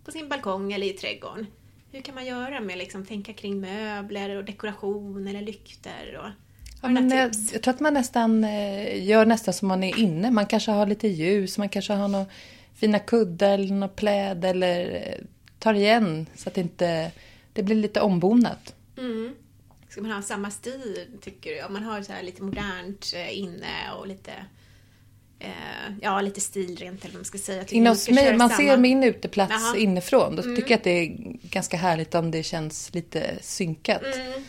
på 0.05 0.11
sin 0.11 0.29
balkong 0.29 0.73
eller 0.73 0.87
i 0.87 0.93
trädgården. 0.93 1.47
Hur 1.91 2.01
kan 2.01 2.15
man 2.15 2.25
göra 2.25 2.59
med 2.59 2.77
liksom 2.77 3.05
tänka 3.05 3.33
kring 3.33 3.59
möbler 3.59 4.35
och 4.35 4.45
dekoration 4.45 5.27
eller 5.27 5.41
lykter? 5.41 6.17
Och, 6.23 6.44
Ja, 6.85 6.91
men 6.91 7.09
jag, 7.09 7.31
jag, 7.53 7.61
tror 7.61 7.73
att 7.73 7.79
man 7.79 7.93
nästan 7.93 8.43
eh, 8.43 9.05
gör 9.05 9.25
nästan 9.25 9.53
som 9.53 9.67
man 9.67 9.83
är 9.83 9.99
inne. 9.99 10.31
Man 10.31 10.45
kanske 10.45 10.71
har 10.71 10.85
lite 10.85 11.07
ljus, 11.07 11.57
man 11.57 11.69
kanske 11.69 11.93
har 11.93 12.07
några 12.07 12.25
fina 12.75 12.99
kuddar 12.99 13.53
eller 13.53 13.73
något 13.73 13.95
pläd 13.95 14.45
eller 14.45 14.95
eh, 14.95 15.25
tar 15.59 15.73
igen 15.73 16.25
så 16.35 16.49
att 16.49 16.55
det 16.55 16.61
inte 16.61 17.11
det 17.53 17.63
blir 17.63 17.75
lite 17.75 18.01
ombonat. 18.01 18.75
Mm. 18.97 19.35
Ska 19.89 20.01
man 20.01 20.11
ha 20.11 20.21
samma 20.21 20.51
stil 20.51 20.99
tycker 21.21 21.55
du? 21.55 21.63
Om 21.63 21.73
man 21.73 21.83
har 21.83 22.01
så 22.01 22.13
lite 22.23 22.43
modernt 22.43 23.13
eh, 23.15 23.39
inne 23.39 23.91
och 23.99 24.07
lite 24.07 24.31
ja, 26.01 26.21
lite 26.21 26.41
stilrent 26.41 27.03
eller 27.03 27.13
vad 27.13 27.19
man 27.19 27.25
ska 27.25 27.37
säga. 27.37 27.65
Inne 27.69 27.89
hos 27.89 28.09
mig, 28.09 28.37
man 28.37 28.49
samma. 28.49 28.57
ser 28.57 28.77
min 28.77 29.03
uteplats 29.03 29.53
Aha. 29.53 29.75
inifrån. 29.75 30.35
Då 30.35 30.43
mm. 30.43 30.55
tycker 30.55 30.71
jag 30.71 30.77
att 30.77 30.83
det 30.83 30.89
är 30.89 31.17
ganska 31.49 31.77
härligt 31.77 32.15
om 32.15 32.31
det 32.31 32.43
känns 32.43 32.93
lite 32.93 33.37
synkat. 33.41 34.03
Mm. 34.03 34.43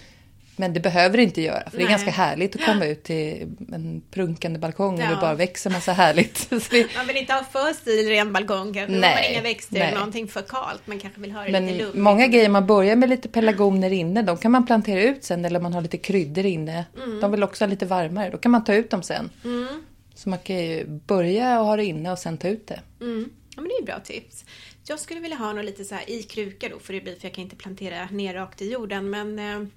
Men 0.56 0.72
det 0.72 0.80
behöver 0.80 1.16
det 1.16 1.22
inte 1.22 1.42
göra, 1.42 1.70
för 1.70 1.76
Nej. 1.76 1.86
det 1.86 1.88
är 1.88 1.90
ganska 1.90 2.10
härligt 2.10 2.56
att 2.56 2.64
komma 2.64 2.86
ut 2.86 3.02
till 3.02 3.42
en 3.72 4.02
prunkande 4.10 4.58
balkong 4.58 4.98
ja. 5.00 5.04
och 5.04 5.14
det 5.14 5.20
bara 5.20 5.34
växer 5.34 5.70
massa 5.70 5.92
härligt. 5.92 6.50
man 6.96 7.06
vill 7.06 7.16
inte 7.16 7.32
ha 7.32 7.44
för 7.44 7.72
stilren 7.72 8.32
balkong 8.32 8.74
kanske, 8.74 8.96
Nej. 8.96 9.14
man 9.14 9.32
inga 9.32 9.42
växter 9.42 9.78
Nej. 9.78 9.94
någonting 9.94 10.28
för 10.28 10.42
kalt, 10.42 10.86
man 10.86 10.98
kanske 10.98 11.20
vill 11.20 11.32
ha 11.32 11.44
det 11.44 11.50
Men 11.50 11.66
lite 11.66 11.78
lummigt. 11.78 11.96
Många 11.96 12.26
grejer, 12.26 12.48
man 12.48 12.66
börjar 12.66 12.96
med 12.96 13.08
lite 13.08 13.28
pelargoner 13.28 13.92
inne, 13.92 14.22
de 14.22 14.38
kan 14.38 14.50
man 14.50 14.66
plantera 14.66 15.02
ut 15.02 15.24
sen, 15.24 15.44
eller 15.44 15.60
man 15.60 15.74
har 15.74 15.80
lite 15.80 15.98
kryddor 15.98 16.46
inne. 16.46 16.84
Mm. 16.96 17.20
De 17.20 17.30
vill 17.30 17.42
också 17.42 17.64
ha 17.64 17.70
lite 17.70 17.86
varmare, 17.86 18.30
då 18.30 18.38
kan 18.38 18.50
man 18.50 18.64
ta 18.64 18.74
ut 18.74 18.90
dem 18.90 19.02
sen. 19.02 19.30
Mm. 19.44 19.84
Så 20.14 20.28
man 20.28 20.38
kan 20.38 20.56
ju 20.56 20.86
börja 20.86 21.60
och 21.60 21.66
ha 21.66 21.76
det 21.76 21.84
inne 21.84 22.12
och 22.12 22.18
sen 22.18 22.38
ta 22.38 22.48
ut 22.48 22.66
det. 22.66 22.80
Mm. 23.00 23.30
Ja, 23.56 23.62
men 23.62 23.68
det 23.68 23.82
är 23.82 23.86
bra 23.86 24.00
tips. 24.00 24.44
Jag 24.88 25.00
skulle 25.00 25.20
vilja 25.20 25.36
ha 25.36 25.52
något 25.52 25.64
lite 25.64 25.84
så 25.84 25.94
här 25.94 26.10
i 26.10 26.22
kruka 26.22 26.68
då, 26.68 26.78
för 26.78 26.92
det 26.92 27.00
blir, 27.00 27.14
för 27.14 27.24
jag 27.24 27.34
kan 27.34 27.44
inte 27.44 27.56
plantera 27.56 28.08
ner 28.10 28.34
rakt 28.34 28.62
i 28.62 28.72
jorden, 28.72 29.10
men 29.10 29.38
eh, 29.38 29.68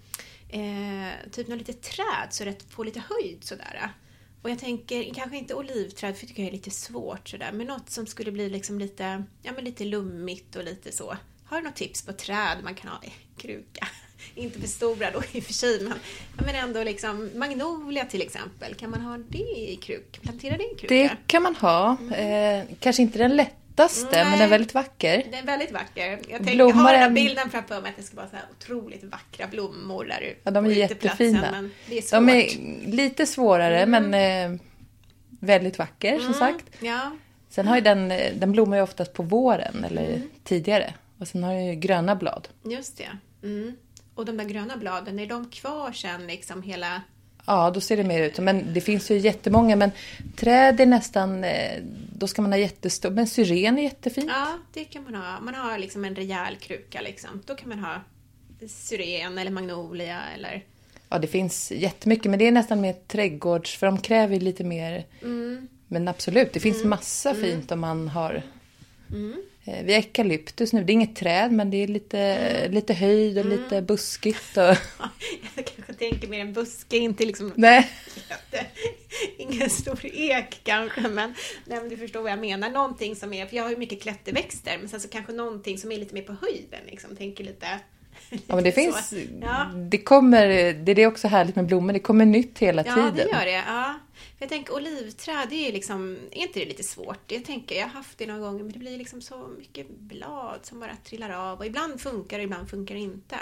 eh, 0.49 1.31
typ 1.31 1.47
något 1.47 1.57
litet 1.57 1.81
träd 1.81 2.27
så 2.29 2.43
det 2.43 2.63
får 2.69 2.85
lite 2.85 3.03
höjd 3.09 3.43
sådär. 3.43 3.91
Och 4.41 4.49
jag 4.49 4.59
tänker, 4.59 5.13
kanske 5.13 5.37
inte 5.37 5.55
olivträd 5.55 6.15
för 6.15 6.21
det 6.21 6.27
tycker 6.27 6.43
jag 6.43 6.47
är 6.47 6.53
lite 6.53 6.71
svårt 6.71 7.29
sådär, 7.29 7.51
men 7.51 7.67
något 7.67 7.89
som 7.89 8.05
skulle 8.05 8.31
bli 8.31 8.49
liksom 8.49 8.79
lite, 8.79 9.23
ja 9.41 9.51
men 9.55 9.63
lite 9.63 9.85
lummigt 9.85 10.55
och 10.55 10.63
lite 10.63 10.91
så. 10.91 11.17
Har 11.45 11.57
du 11.57 11.63
något 11.63 11.75
tips 11.75 12.05
på 12.05 12.13
träd 12.13 12.57
man 12.63 12.75
kan 12.75 12.91
ha 12.91 13.03
i 13.03 13.11
kruka? 13.41 13.87
inte 14.35 14.59
för 14.59 14.67
stora 14.67 15.11
då 15.11 15.21
i 15.31 15.39
och 15.39 15.43
för 15.43 15.53
sig, 15.53 15.83
men, 15.83 15.93
men 16.45 16.55
ändå 16.55 16.83
liksom 16.83 17.29
magnolia 17.35 18.05
till 18.05 18.21
exempel. 18.21 18.75
Kan 18.75 18.89
man 18.89 19.01
ha 19.01 19.17
det 19.17 19.71
i 19.71 19.79
kruk? 19.81 20.21
Plantera 20.21 20.57
det 20.57 20.63
i 20.63 20.75
kruka? 20.75 20.95
Det 20.95 21.17
kan 21.27 21.43
man 21.43 21.55
ha. 21.55 21.97
Mm. 22.01 22.59
Eh, 22.61 22.75
kanske 22.79 23.01
inte 23.01 23.17
den 23.17 23.35
lätta 23.35 23.58
lättaste, 23.79 24.09
Nej, 24.11 24.23
men 24.23 24.31
den 24.31 24.41
är 24.41 24.47
väldigt 24.47 24.73
vacker. 24.73 25.23
Den 25.23 25.33
är 25.33 25.43
väldigt 25.43 25.71
vacker. 25.71 26.09
Jag 26.09 26.37
tänker, 26.37 26.55
Blommar 26.55 26.83
har 26.83 26.91
den 26.91 27.01
här 27.01 27.09
bilden 27.09 27.49
framför 27.49 27.81
mig 27.81 27.89
att 27.89 27.97
det 27.97 28.03
ska 28.03 28.15
vara 28.15 28.27
så 28.27 28.35
här 28.35 28.45
otroligt 28.57 29.03
vackra 29.03 29.47
blommor 29.47 30.05
där 30.05 30.21
ute 30.21 30.39
Ja, 30.43 30.51
de 30.51 30.65
är 30.65 30.69
jättefina. 30.69 31.69
Det 31.87 31.97
är. 31.97 32.11
De 32.11 32.29
är 32.29 32.47
lite 32.87 33.25
svårare, 33.25 33.79
mm. 33.81 34.09
men 34.09 34.53
eh, 34.53 34.59
väldigt 35.29 35.79
vacker 35.79 36.13
mm. 36.13 36.23
som 36.23 36.33
sagt. 36.33 36.65
Ja. 36.79 37.11
Sen 37.49 37.67
har 37.67 37.75
ju 37.75 37.81
den, 37.81 38.11
eh, 38.11 38.33
den 38.35 38.51
blommar 38.51 38.77
ju 38.77 38.83
oftast 38.83 39.13
på 39.13 39.23
våren 39.23 39.83
eller 39.83 40.07
mm. 40.07 40.29
tidigare. 40.43 40.93
Och 41.19 41.27
sen 41.27 41.43
har 41.43 41.53
den 41.53 41.65
ju 41.65 41.75
gröna 41.75 42.15
blad. 42.15 42.47
Just 42.63 42.97
det. 42.97 43.09
Mm. 43.43 43.75
Och 44.15 44.25
de 44.25 44.37
där 44.37 44.45
gröna 44.45 44.77
bladen, 44.77 45.19
är 45.19 45.27
de 45.27 45.49
kvar 45.49 45.91
sen 45.91 46.27
liksom 46.27 46.61
hela 46.61 47.01
Ja, 47.49 47.71
då 47.71 47.81
ser 47.81 47.97
det 47.97 48.03
mer 48.03 48.21
ut 48.21 48.39
Men 48.39 48.73
det 48.73 48.81
finns 48.81 49.11
ju 49.11 49.17
jättemånga. 49.17 49.75
Men 49.75 49.91
träd 50.35 50.81
är 50.81 50.85
nästan... 50.85 51.43
Eh, 51.43 51.81
då 52.13 52.27
ska 52.27 52.41
man 52.41 52.51
ha 52.51 52.59
jättestor. 52.59 53.09
Men 53.09 53.27
syren 53.27 53.79
är 53.79 53.83
jättefint. 53.83 54.29
Ja, 54.29 54.57
det 54.73 54.83
kan 54.85 55.03
man 55.03 55.15
ha. 55.15 55.39
Man 55.39 55.55
har 55.55 55.77
liksom 55.77 56.05
en 56.05 56.15
rejäl 56.15 56.55
kruka 56.55 57.01
liksom. 57.01 57.29
Då 57.45 57.55
kan 57.55 57.69
man 57.69 57.79
ha 57.79 58.01
syren 58.67 59.37
eller 59.37 59.51
magnolia 59.51 60.21
eller... 60.35 60.65
Ja, 61.09 61.19
det 61.19 61.27
finns 61.27 61.71
jättemycket. 61.71 62.29
Men 62.29 62.39
det 62.39 62.47
är 62.47 62.51
nästan 62.51 62.81
mer 62.81 62.95
trädgårds... 63.07 63.77
För 63.77 63.87
de 63.87 63.97
kräver 63.97 64.39
lite 64.39 64.63
mer... 64.63 65.05
Mm. 65.21 65.67
Men 65.87 66.07
absolut, 66.07 66.53
det 66.53 66.59
finns 66.59 66.77
mm. 66.77 66.89
massa 66.89 67.29
mm. 67.29 67.41
fint 67.41 67.71
om 67.71 67.79
man 67.79 68.07
har... 68.07 68.43
Mm. 69.09 69.35
Eh, 69.65 69.83
vi 69.85 69.93
har 69.93 69.99
eukalyptus 70.01 70.73
nu. 70.73 70.83
Det 70.83 70.91
är 70.91 70.93
inget 70.93 71.15
träd 71.15 71.51
men 71.51 71.71
det 71.71 71.77
är 71.77 71.87
lite, 71.87 72.19
mm. 72.19 72.71
lite 72.71 72.93
höjd 72.93 73.37
och 73.37 73.45
mm. 73.45 73.57
lite 73.57 73.81
buskigt. 73.81 74.57
Och... 74.57 74.75
tänker 75.99 76.27
mer 76.27 76.39
en 76.39 76.53
buske, 76.53 76.97
inte 76.97 77.25
liksom... 77.25 77.53
Nej. 77.55 77.91
Ingen 79.37 79.69
stor 79.69 80.05
ek 80.05 80.59
kanske, 80.63 81.01
men, 81.01 81.33
nej, 81.65 81.79
men 81.79 81.89
du 81.89 81.97
förstår 81.97 82.21
vad 82.21 82.31
jag 82.31 82.39
menar. 82.39 82.69
Någonting 82.69 83.15
som 83.15 83.33
är, 83.33 83.45
för 83.45 83.55
jag 83.55 83.63
har 83.63 83.69
ju 83.69 83.77
mycket 83.77 84.01
klätterväxter, 84.01 84.77
men 84.79 84.89
sen 84.89 84.99
så 84.99 85.07
kanske 85.07 85.33
någonting 85.33 85.77
som 85.77 85.91
är 85.91 85.97
lite 85.97 86.13
mer 86.13 86.21
på 86.21 86.35
höjden, 86.41 86.79
liksom. 86.85 87.15
Tänker 87.15 87.43
lite... 87.43 87.67
Ja, 88.29 88.55
men 88.55 88.63
det 88.63 88.71
finns... 88.81 89.13
Ja. 89.41 89.71
Det 89.75 89.97
kommer... 89.97 90.47
Det 90.73 90.91
är 90.91 90.95
det 90.95 91.07
också 91.07 91.27
härligt 91.27 91.55
med 91.55 91.65
blommor. 91.65 91.93
Det 91.93 91.99
kommer 91.99 92.25
nytt 92.25 92.59
hela 92.59 92.85
ja, 92.85 92.95
tiden. 92.95 93.13
Ja, 93.17 93.23
det 93.23 93.31
gör 93.31 93.45
det. 93.45 93.63
Ja. 93.67 93.99
Jag 94.39 94.49
tänker 94.49 94.75
olivträd, 94.75 95.47
det 95.49 95.67
är 95.67 95.73
liksom, 95.73 96.17
är 96.31 96.41
inte 96.41 96.59
det 96.59 96.65
lite 96.65 96.83
svårt? 96.83 97.31
Jag 97.31 97.45
tänker, 97.45 97.75
jag 97.75 97.83
har 97.83 97.89
haft 97.89 98.17
det 98.17 98.25
några 98.25 98.39
gånger, 98.39 98.63
men 98.63 98.73
det 98.73 98.79
blir 98.79 98.97
liksom 98.97 99.21
så 99.21 99.47
mycket 99.57 99.89
blad 99.89 100.59
som 100.63 100.79
bara 100.79 100.95
trillar 101.03 101.29
av. 101.29 101.59
Och 101.59 101.65
ibland 101.65 102.01
funkar 102.01 102.37
det, 102.37 102.43
ibland 102.43 102.69
funkar 102.69 102.95
det 102.95 103.01
inte. 103.01 103.37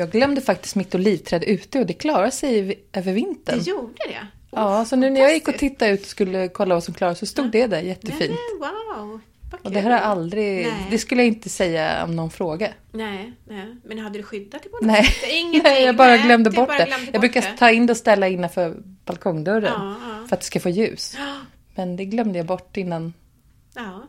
Jag 0.00 0.10
glömde 0.10 0.40
faktiskt 0.40 0.74
mitt 0.74 0.94
olivträd 0.94 1.44
ute 1.44 1.78
och 1.78 1.86
det 1.86 1.92
klarade 1.92 2.30
sig 2.30 2.84
över 2.92 3.12
vintern. 3.12 3.58
Det 3.58 3.66
gjorde 3.66 3.92
det? 4.08 4.26
Ja, 4.50 4.84
så 4.84 4.96
nu 4.96 5.10
när 5.10 5.20
jag 5.20 5.34
gick 5.34 5.48
och 5.48 5.58
tittade 5.58 5.90
ut 5.90 6.00
och 6.00 6.06
skulle 6.06 6.48
kolla 6.48 6.74
vad 6.74 6.84
som 6.84 6.94
klarade 6.94 7.16
så 7.16 7.26
stod 7.26 7.46
ja. 7.46 7.50
det 7.50 7.66
där 7.66 7.80
jättefint. 7.80 8.38
Nej, 8.60 8.70
wow! 8.98 9.20
Och 9.62 9.72
det 9.72 9.80
här 9.80 9.90
har 9.90 9.98
aldrig, 9.98 10.66
nej. 10.66 10.86
det 10.90 10.98
skulle 10.98 11.22
jag 11.22 11.28
inte 11.28 11.48
säga 11.48 12.04
om 12.04 12.16
någon 12.16 12.30
fråga. 12.30 12.68
Nej, 12.92 13.32
nej. 13.48 13.76
men 13.84 13.98
hade 13.98 14.18
du 14.18 14.22
skyddat 14.22 14.62
det 14.62 14.68
på 14.68 14.76
något 14.76 14.86
nej. 14.86 15.04
sätt? 15.04 15.62
Nej, 15.64 15.84
jag 15.84 15.96
bara 15.96 16.08
nej, 16.08 16.22
glömde 16.22 16.50
bort 16.50 16.68
bara 16.68 16.78
det. 16.78 16.84
Glömde 16.84 17.10
jag 17.12 17.20
brukar 17.20 17.42
det. 17.42 17.56
ta 17.58 17.70
in 17.70 17.86
det 17.86 17.92
och 17.92 17.96
ställa 17.96 18.28
innanför 18.28 18.76
balkongdörren 19.04 19.72
ja, 19.76 19.96
ja. 20.02 20.26
för 20.28 20.36
att 20.36 20.40
det 20.40 20.46
ska 20.46 20.60
få 20.60 20.68
ljus. 20.68 21.16
Men 21.74 21.96
det 21.96 22.04
glömde 22.04 22.38
jag 22.38 22.46
bort 22.46 22.76
innan. 22.76 23.12
Ja. 23.74 24.02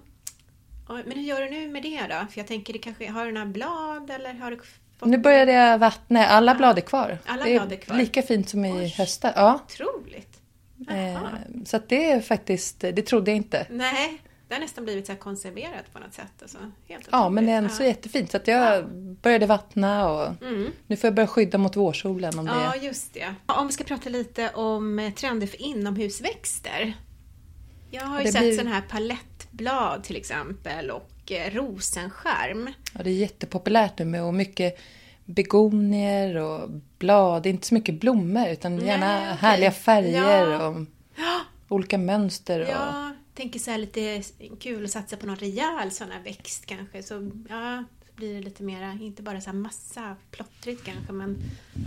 Men 0.87 1.11
hur 1.11 1.23
gör 1.23 1.41
du 1.41 1.49
nu 1.49 1.67
med 1.67 1.83
det 1.83 2.01
då? 2.01 2.27
För 2.31 2.39
jag 2.39 2.47
tänker, 2.47 2.73
det 2.73 2.79
kanske, 2.79 3.11
har 3.11 3.25
du 3.25 3.31
några 3.31 3.45
blad 3.45 4.09
eller 4.09 4.33
har 4.33 4.51
du. 4.51 4.59
Nu 5.05 5.17
började 5.17 5.51
jag 5.51 5.77
vattna, 5.77 6.25
alla 6.25 6.55
blad 6.55 6.77
är 6.77 6.81
kvar. 6.81 7.17
Alla 7.25 7.43
det 7.43 7.55
är, 7.55 7.71
är 7.71 7.75
kvar. 7.75 7.97
lika 7.97 8.21
fint 8.21 8.49
som 8.49 8.65
i 8.65 8.87
höstas. 8.87 9.33
Ja. 9.35 9.59
Otroligt. 9.65 10.41
Eh, 10.89 11.21
så 11.65 11.79
det 11.87 12.11
är 12.11 12.21
faktiskt, 12.21 12.79
det 12.79 13.01
trodde 13.01 13.31
jag 13.31 13.37
inte. 13.37 13.67
Nej. 13.69 14.21
Det 14.51 14.55
har 14.55 14.61
nästan 14.61 14.83
blivit 14.83 15.07
så 15.07 15.15
konserverat 15.15 15.93
på 15.93 15.99
något 15.99 16.13
sätt. 16.13 16.41
Alltså, 16.41 16.57
helt 16.87 17.07
ja, 17.11 17.29
men 17.29 17.45
det 17.45 17.51
är 17.51 17.67
så 17.67 17.83
ja. 17.83 17.87
jättefint. 17.87 18.31
Så 18.31 18.37
att 18.37 18.47
jag 18.47 18.77
ja. 18.77 18.83
började 19.21 19.45
vattna 19.45 20.09
och 20.09 20.43
mm. 20.43 20.71
nu 20.87 20.97
får 20.97 21.07
jag 21.07 21.15
börja 21.15 21.27
skydda 21.27 21.57
mot 21.57 21.75
vårsolen. 21.75 22.39
Om 22.39 22.47
ja, 22.47 22.73
det... 22.79 22.85
just 22.85 23.13
det. 23.13 23.35
Om 23.45 23.67
vi 23.67 23.73
ska 23.73 23.83
prata 23.83 24.09
lite 24.09 24.49
om 24.49 24.99
eh, 24.99 25.13
trender 25.13 25.47
för 25.47 25.61
inomhusväxter. 25.61 26.93
Jag 27.91 28.01
har 28.01 28.19
ju 28.19 28.25
det 28.25 28.31
sett 28.31 28.41
blir... 28.41 28.51
sådana 28.51 28.75
här 28.75 28.81
palettblad 28.81 30.03
till 30.03 30.15
exempel 30.15 30.91
och 30.91 31.09
eh, 31.31 31.53
rosenskärm. 31.53 32.69
Ja, 32.93 33.03
det 33.03 33.09
är 33.09 33.15
jättepopulärt 33.15 33.99
nu 33.99 34.05
med 34.05 34.23
och 34.23 34.33
mycket 34.33 34.79
begonier 35.25 36.35
och 36.35 36.69
blad. 36.97 37.43
Det 37.43 37.49
är 37.49 37.51
inte 37.51 37.67
så 37.67 37.73
mycket 37.73 37.99
blommor 37.99 38.47
utan 38.47 38.79
gärna 38.79 39.07
Nej, 39.07 39.21
okay. 39.21 39.37
härliga 39.37 39.71
färger 39.71 40.51
ja. 40.51 40.67
och 40.67 40.85
olika 41.67 41.97
mönster. 41.97 42.61
Och... 42.61 42.67
Ja, 42.67 43.11
tänker 43.33 43.59
så 43.59 43.71
här 43.71 43.77
lite 43.77 44.23
kul 44.59 44.85
att 44.85 44.91
satsa 44.91 45.17
på 45.17 45.25
någon 45.25 45.35
rejäl 45.35 45.91
sån 45.91 46.11
här 46.11 46.23
växt 46.23 46.65
kanske. 46.65 47.03
Så 47.03 47.31
ja, 47.49 47.83
så 48.07 48.13
blir 48.15 48.33
det 48.33 48.41
lite 48.41 48.63
mera, 48.63 48.97
inte 49.01 49.23
bara 49.23 49.41
så 49.41 49.49
här 49.49 49.57
massa 49.57 50.15
plottrigt 50.31 50.83
kanske. 50.83 51.13
Men 51.13 51.37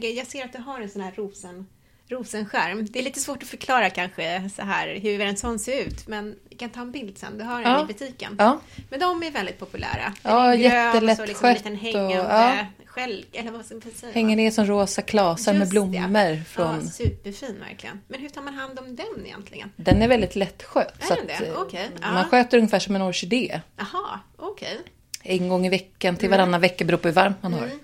jag 0.00 0.26
ser 0.26 0.44
att 0.44 0.52
du 0.52 0.58
har 0.58 0.80
en 0.80 0.90
sån 0.90 1.02
här 1.02 1.12
rosen, 1.16 1.66
rosenskärm. 2.08 2.86
Det 2.90 2.98
är 2.98 3.02
lite 3.02 3.20
svårt 3.20 3.42
att 3.42 3.48
förklara 3.48 3.90
kanske 3.90 4.50
så 4.56 4.62
här 4.62 4.98
hur 5.02 5.20
en 5.20 5.36
sån 5.36 5.58
ser 5.58 5.86
ut. 5.86 6.06
Men 6.06 6.36
vi 6.48 6.56
kan 6.56 6.70
ta 6.70 6.80
en 6.80 6.92
bild 6.92 7.18
sen. 7.18 7.38
Du 7.38 7.44
har 7.44 7.62
den 7.62 7.72
ja. 7.72 7.82
i 7.82 7.86
butiken. 7.86 8.36
Ja. 8.38 8.60
Men 8.90 9.00
de 9.00 9.22
är 9.22 9.30
väldigt 9.30 9.58
populära. 9.58 10.14
ja, 10.22 10.54
jättelätt 10.54 11.18
och 11.20 11.36
så 11.36 11.46
liksom 11.46 11.78
en 11.82 11.96
och, 11.96 12.12
ja 12.12 12.66
skälk, 12.94 13.28
eller 13.32 13.50
vad 13.50 13.66
ska 13.66 13.74
man 13.74 13.82
säga? 13.94 14.12
Hänger 14.12 14.36
ner 14.36 14.50
som 14.50 14.66
rosa 14.66 15.02
klasar 15.02 15.54
med 15.54 15.68
blommor. 15.68 16.30
Ja. 16.30 16.44
Från... 16.46 16.80
Ja, 16.84 16.90
superfin 16.90 17.60
verkligen. 17.60 18.00
Men 18.08 18.20
hur 18.20 18.28
tar 18.28 18.42
man 18.42 18.54
hand 18.54 18.78
om 18.78 18.96
den 18.96 19.26
egentligen? 19.26 19.72
Den 19.76 20.02
är 20.02 20.08
väldigt 20.08 20.36
lättskött. 20.36 21.10
Är 21.10 21.16
den 21.16 21.26
det? 21.26 21.56
Okay. 21.56 21.88
Man 22.00 22.16
ja. 22.16 22.24
sköter 22.24 22.58
ungefär 22.58 22.78
som 22.78 22.96
en 22.96 23.02
orkidé. 23.02 23.60
Jaha, 23.76 24.20
okej. 24.36 24.78
Okay. 25.20 25.36
En 25.36 25.48
gång 25.48 25.66
i 25.66 25.68
veckan 25.68 26.16
till 26.16 26.30
varannan 26.30 26.48
mm. 26.48 26.60
vecka 26.60 26.84
beror 26.84 26.98
på 26.98 27.08
hur 27.08 27.14
varmt 27.14 27.42
man 27.42 27.52
har. 27.52 27.64
Mm. 27.64 27.78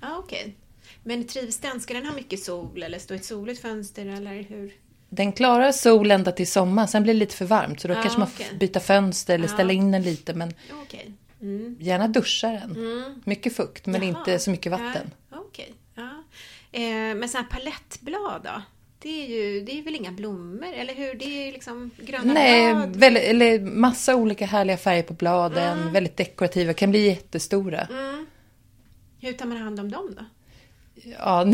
Ja, 0.00 0.16
okej. 0.18 0.40
Okay. 0.40 0.52
Men 1.02 1.24
trivs 1.26 1.56
den? 1.58 1.80
Ska 1.80 1.94
den 1.94 2.06
ha 2.06 2.14
mycket 2.14 2.42
sol 2.42 2.82
eller 2.82 2.98
stå 2.98 3.14
i 3.14 3.16
ett 3.16 3.24
soligt 3.24 3.60
fönster 3.62 4.06
eller 4.06 4.42
hur? 4.42 4.72
Den 5.08 5.32
klarar 5.32 5.72
sol 5.72 6.10
ända 6.10 6.32
till 6.32 6.50
sommar, 6.50 6.86
sen 6.86 7.02
blir 7.02 7.14
det 7.14 7.18
lite 7.20 7.36
för 7.36 7.44
varmt. 7.44 7.80
Så 7.80 7.88
då 7.88 7.94
Ja, 7.94 8.00
kanske 8.02 8.18
man 8.18 8.28
okej. 8.34 8.46
får 8.50 8.56
byta 8.56 8.80
fönster 8.80 9.34
eller 9.34 9.48
Ja. 9.48 9.54
ställa 9.54 9.72
in 9.72 9.90
den 9.90 10.02
lite. 10.02 10.34
Men 10.34 10.54
Okej. 10.82 11.12
Mm. 11.42 11.76
gärna 11.80 12.08
duscha 12.08 12.48
den. 12.48 12.76
Mycket 13.24 13.56
fukt, 13.56 13.86
men 13.86 14.02
Jaha. 14.02 14.18
inte 14.18 14.38
så 14.38 14.50
mycket 14.50 14.72
vatten. 14.72 15.10
Ja, 15.30 15.36
Okej. 15.38 15.72
Ja. 15.94 16.10
Eh, 16.72 16.82
men 17.14 17.28
sådana 17.28 17.48
här 17.50 17.58
palettblad 17.58 18.40
då? 18.44 18.62
Det 19.02 19.24
är 19.24 19.28
ju 19.28 19.60
det 19.60 19.78
är 19.78 19.82
väl 19.82 19.94
inga 19.94 20.12
blommor, 20.12 20.72
eller 20.74 20.94
hur? 20.94 21.14
Det 21.14 21.24
är 21.24 21.46
ju 21.46 21.52
liksom 21.52 21.90
gröna 21.98 22.32
Nej, 22.32 22.74
blad. 22.74 22.96
väldigt, 22.96 23.22
eller 23.22 23.60
massa 23.60 24.16
olika 24.16 24.46
härliga 24.46 24.76
färger 24.76 25.02
på 25.02 25.14
bladen. 25.14 25.92
Väldigt 25.92 26.16
dekorativa, 26.16 26.72
kan 26.72 26.90
bli 26.90 27.06
jättestora. 27.06 27.80
Mm. 27.80 28.26
Hur 29.20 29.32
tar 29.32 29.46
man 29.46 29.56
hand 29.58 29.80
om 29.80 29.90
dem 29.90 30.14
då? 30.18 30.24
Ja, 31.18 31.46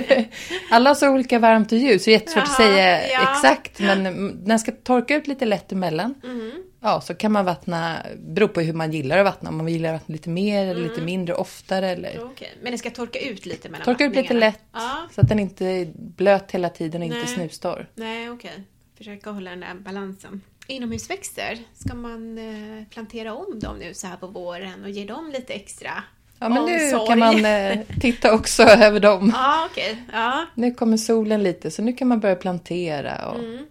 alla 0.70 0.90
har 0.90 0.94
så 0.94 1.08
olika 1.10 1.38
varmt 1.38 1.72
och 1.72 1.78
ljus, 1.78 2.04
så 2.04 2.10
det 2.10 2.14
är 2.14 2.18
jättesvårt 2.18 2.42
att 2.42 2.48
Jaha, 2.48 2.56
säga 2.56 3.08
ja. 3.08 3.32
exakt. 3.32 3.80
Men 3.80 4.44
den 4.44 4.58
ska 4.58 4.72
torka 4.72 5.16
ut 5.16 5.26
lite 5.26 5.44
lätt 5.44 5.72
emellan. 5.72 6.14
Mm. 6.24 6.52
Ja, 6.80 7.00
så 7.00 7.14
kan 7.14 7.32
man 7.32 7.44
vattna, 7.44 7.96
beror 8.18 8.48
på 8.48 8.60
hur 8.60 8.72
man 8.72 8.92
gillar 8.92 9.18
att 9.18 9.24
vattna. 9.24 9.48
Om 9.50 9.56
man 9.56 9.68
gillar 9.68 9.88
att 9.94 10.00
vattna 10.00 10.12
lite 10.12 10.28
mer 10.28 10.62
eller 10.62 10.80
Mm. 10.80 10.88
lite 10.90 11.00
mindre 11.02 11.34
oftare. 11.34 11.88
Eller 11.90 12.20
Okej. 12.24 12.52
Men 12.62 12.72
det 12.72 12.78
ska 12.78 12.90
torka 12.90 13.18
ut 13.18 13.46
lite 13.46 13.68
mellan 13.68 13.84
torka 13.84 14.04
ut 14.04 14.16
lite 14.16 14.34
lätt. 14.34 14.60
Ja. 14.72 15.08
Så 15.14 15.20
att 15.20 15.28
den 15.28 15.38
inte 15.38 15.66
är 15.66 15.88
blöt 15.96 16.52
hela 16.52 16.68
tiden 16.68 17.00
och 17.02 17.06
inte 17.06 17.18
Nej. 17.18 17.26
snustorr. 17.28 17.88
Nej, 17.94 18.30
okej. 18.30 18.64
Försöka 18.98 19.30
hålla 19.30 19.50
den 19.50 19.60
där 19.60 19.74
balansen. 19.74 20.40
Inomhusväxter, 20.68 21.58
ska 21.74 21.94
man 21.94 22.38
eh, 22.38 22.84
plantera 22.90 23.34
om 23.34 23.60
dem 23.60 23.78
nu 23.78 23.94
så 23.94 24.06
här 24.06 24.16
på 24.16 24.26
våren 24.26 24.82
och 24.84 24.90
ge 24.90 25.04
dem 25.04 25.30
lite 25.30 25.52
extra 25.52 25.90
Ja, 26.38 26.48
men 26.48 26.64
nu 26.64 26.90
kan 27.06 27.18
man 27.18 27.44
eh, 27.44 27.78
titta 28.00 28.34
också 28.34 28.62
över 28.62 29.00
dem. 29.00 29.32
Ja, 29.34 29.68
okej. 29.70 30.02
Ja. 30.12 30.46
Nu 30.54 30.74
kommer 30.74 30.96
solen 30.96 31.42
lite, 31.42 31.70
så 31.70 31.82
nu 31.82 31.92
kan 31.92 32.08
man 32.08 32.20
börja 32.20 32.36
plantera. 32.36 33.28
Och 33.30 33.38
Mm. 33.38 33.66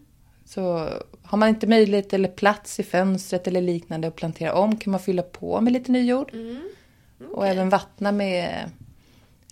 Så 0.48 0.90
har 1.24 1.38
man 1.38 1.50
inte 1.50 1.68
möjlighet 1.68 2.14
eller 2.14 2.30
plats 2.30 2.80
i 2.80 2.84
fönstret 2.84 3.48
eller 3.48 3.62
liknande 3.62 4.08
att 4.08 4.16
plantera 4.16 4.54
om 4.54 4.78
kan 4.78 4.92
man 4.92 5.00
fylla 5.00 5.22
på 5.22 5.62
med 5.62 5.74
lite 5.74 5.92
ny 5.92 6.06
jord. 6.06 6.34
Mm. 6.34 6.62
Och 7.32 7.48
även 7.48 7.70
vattna 7.70 8.12
med 8.12 8.70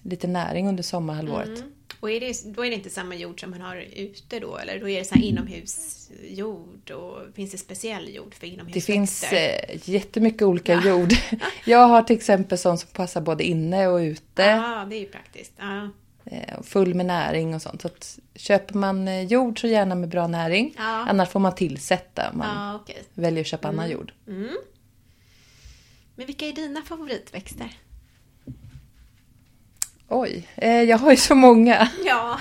lite 0.02 0.28
näring 0.28 0.67
under 0.69 0.84
sommarhalvåret. 0.84 1.60
Mm. 1.60 1.71
Och 1.99 2.12
är 2.12 2.19
det, 2.19 2.43
då 2.56 2.65
är 2.65 2.69
det 2.69 2.75
inte 2.75 2.89
samma 2.89 3.15
jord 3.15 3.39
som 3.39 3.49
man 3.51 3.62
har 3.62 3.75
ute 3.95 4.39
då? 4.39 4.58
Eller 4.58 4.79
då 4.79 4.89
är 4.89 4.99
det 4.99 5.06
så 5.06 5.15
här 5.15 5.21
inomhusjord? 5.23 6.91
Och 6.91 7.36
finns 7.36 7.51
det 7.51 7.58
speciell 7.58 8.15
jord 8.15 8.34
för 8.34 8.41
Det 8.47 8.53
inomhusväxter? 8.53 8.93
finns 8.93 9.23
eh, 9.34 9.89
jättemycket 9.89 10.41
olika 10.41 10.82
jord. 10.82 11.13
Jag 11.65 11.88
har 11.88 12.03
till 12.03 12.15
exempel 12.15 12.58
sån 12.58 12.77
som 12.77 12.89
passar 12.93 13.21
både 13.21 13.43
inne 13.43 13.88
och 13.88 13.97
ute. 13.97 14.41
Ja, 14.41 14.86
det 14.89 14.95
är 14.95 14.99
ju 14.99 15.06
praktiskt. 15.06 15.53
Ja. 15.58 15.89
Eh, 16.25 16.62
full 16.63 16.93
med 16.93 17.06
näring 17.06 17.56
och 17.56 17.62
sånt. 17.62 17.82
Så 17.82 17.88
att 17.88 18.19
köper 18.36 18.75
man 18.75 19.08
eh, 19.08 19.21
jord 19.23 19.62
så 19.62 19.67
gärna 19.67 19.95
med 19.95 20.10
bra 20.10 20.27
näring. 20.27 20.73
Ja. 20.77 20.84
Annars 20.84 21.29
får 21.29 21.39
man 21.39 21.56
tillsätta 21.56 22.29
om 22.32 22.38
man 22.38 22.67
Ja, 22.67 22.75
okej. 22.75 23.03
väljer 23.13 23.41
att 23.41 23.47
köpa 23.47 23.67
annan 23.67 23.89
jord. 23.89 24.12
Mm. 24.27 24.49
Men 26.15 26.25
vilka 26.25 26.45
är 26.47 26.51
dina 26.53 26.82
favoritväxter? 26.82 27.77
Oj, 30.13 30.47
eh, 30.56 30.82
jag 30.82 30.97
har 30.97 31.12
ju 31.12 31.17
så 31.17 31.36
många. 31.36 31.88
Ja. 32.06 32.39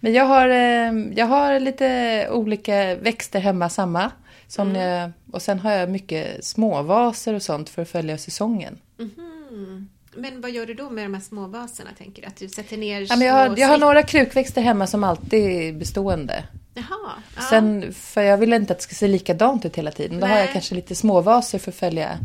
Men 0.00 0.12
jag 0.12 0.24
har, 0.24 0.48
eh, 0.48 0.92
jag 1.16 1.26
har 1.26 1.60
lite 1.60 2.28
olika 2.30 2.94
växter 2.94 3.40
hemma, 3.40 3.68
samma. 3.68 4.10
Som 4.46 4.68
Mm. 4.70 4.82
jag, 4.82 5.12
och 5.32 5.42
sen 5.42 5.58
har 5.58 5.72
jag 5.72 5.90
mycket 5.90 6.44
småvaser 6.44 7.34
och 7.34 7.42
sånt 7.42 7.68
för 7.68 7.82
att 7.82 7.88
följa 7.88 8.18
säsongen. 8.18 8.78
Mhm. 8.98 9.88
Men 10.14 10.40
vad 10.40 10.50
gör 10.50 10.66
du 10.66 10.74
då 10.74 10.90
med 10.90 11.04
de 11.04 11.14
här 11.14 11.20
små 11.20 11.46
vaserna, 11.46 11.90
tänker 11.98 12.22
du? 12.22 12.28
Att 12.28 12.36
du 12.36 12.48
sätter 12.48 12.76
ner 12.76 13.00
Ja, 13.08 13.16
men 13.16 13.26
jag, 13.26 13.34
har, 13.34 13.54
jag 13.58 13.68
har 13.68 13.78
några 13.78 14.02
krukväxter 14.02 14.62
hemma 14.62 14.86
som 14.86 15.04
alltid 15.04 15.44
är 15.44 15.72
bestående. 15.72 16.44
Jaha. 16.74 17.12
Ja. 17.36 17.42
Sen, 17.50 17.92
för 17.94 18.22
jag 18.22 18.38
vill 18.38 18.52
inte 18.52 18.72
att 18.72 18.78
det 18.78 18.82
ska 18.82 18.94
se 18.94 19.08
likadant 19.08 19.64
ut 19.64 19.76
hela 19.76 19.90
tiden. 19.90 20.20
Då 20.20 20.26
har 20.26 20.34
Nej. 20.34 20.44
jag 20.44 20.52
kanske 20.52 20.74
lite 20.74 20.94
småvaser 20.94 21.58
för 21.58 21.70
att 21.70 21.76
följa. 21.76 22.18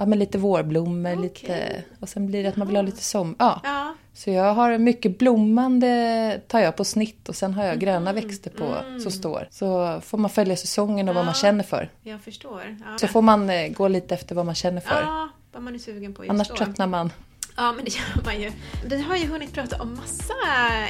Ja, 0.00 0.06
men 0.06 0.18
lite 0.18 0.38
vårblommor. 0.38 1.12
Okej. 1.12 1.22
Lite, 1.22 1.84
och 2.00 2.08
sen 2.08 2.26
blir 2.26 2.42
det 2.42 2.48
att 2.48 2.56
man 2.56 2.66
vill 2.66 2.76
ha 2.76 2.82
lite 2.82 3.02
sommar. 3.02 3.36
Ja. 3.38 3.60
Ja. 3.64 3.94
Så 4.14 4.30
jag 4.30 4.54
har 4.54 4.78
mycket 4.78 5.18
blommande 5.18 6.40
tar 6.48 6.58
jag 6.60 6.76
på 6.76 6.84
snitt 6.84 7.28
och 7.28 7.36
sen 7.36 7.54
har 7.54 7.64
jag 7.64 7.78
gröna 7.78 8.12
växter 8.12 8.50
på 8.50 8.64
Mm. 8.64 9.00
som 9.00 9.12
står. 9.12 9.48
Så 9.50 10.00
får 10.00 10.18
man 10.18 10.30
följa 10.30 10.56
säsongen 10.56 11.08
och 11.08 11.14
vad 11.14 11.24
man 11.24 11.34
känner 11.34 11.64
för. 11.64 11.90
Jag 12.02 12.20
förstår. 12.20 12.76
Ja. 12.86 12.98
Så 12.98 13.06
får 13.08 13.22
man 13.22 13.50
eh, 13.50 13.68
gå 13.68 13.88
lite 13.88 14.14
efter 14.14 14.34
vad 14.34 14.46
man 14.46 14.54
känner 14.54 14.80
för. 14.80 15.02
Ja, 15.02 15.28
vad 15.52 15.62
man 15.62 15.74
är 15.74 15.78
sugen 15.78 16.14
på 16.14 16.24
just 16.24 16.30
Annars 16.30 16.48
då. 16.48 16.56
tröttnar 16.56 16.86
man. 16.86 17.12
Ja, 17.56 17.72
men 17.72 17.84
det 17.84 17.90
gör 17.96 18.24
man 18.24 18.40
ju. 18.40 18.52
Vi 18.86 19.02
har 19.02 19.16
ju 19.16 19.26
hunnit 19.26 19.52
prata 19.52 19.82
om 19.82 19.94
massa 19.94 20.34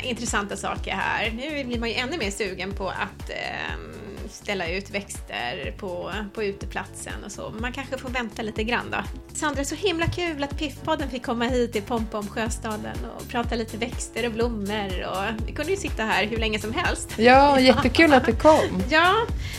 intressanta 0.03 0.57
saker 0.57 0.90
här. 0.90 1.31
Nu 1.31 1.64
blir 1.64 1.81
man 1.81 1.88
ju 1.88 1.94
ännu 1.94 2.18
mer 2.18 2.31
sugen 2.31 2.73
på 2.73 2.88
att 2.88 3.31
ehm, 3.31 4.10
ställa 4.33 4.69
ut 4.69 4.90
växter 4.90 5.75
på, 5.79 6.12
på 6.35 6.45
uteplatsen 6.45 7.25
och 7.25 7.33
så. 7.33 7.51
Man 7.61 7.73
kanske 7.73 7.99
får 7.99 8.09
vänta 8.09 8.43
lite 8.43 8.64
grann 8.64 8.90
då. 8.90 8.99
Sandra, 9.35 9.64
så 9.64 9.75
himla 9.75 10.07
kul 10.07 10.45
att 10.45 10.59
Piffpodden 10.59 11.11
fick 11.11 11.27
komma 11.27 11.45
hit 11.45 11.73
till 11.73 11.83
Pompom 11.83 12.29
Sjöstaden 12.29 12.97
och 13.16 13.29
prata 13.29 13.55
lite 13.55 13.77
växter 13.77 14.27
och 14.27 14.33
blommor 14.33 15.07
och 15.07 15.47
vi 15.47 15.53
kunde 15.53 15.71
ju 15.71 15.77
sitta 15.77 16.03
här 16.03 16.27
hur 16.27 16.37
länge 16.37 16.59
som 16.59 16.75
helst. 16.75 17.19
Ja, 17.19 17.61
jättekul 17.61 18.12
att 18.12 18.27
du 18.27 18.37
kom. 18.37 18.83
Ja, 18.90 19.14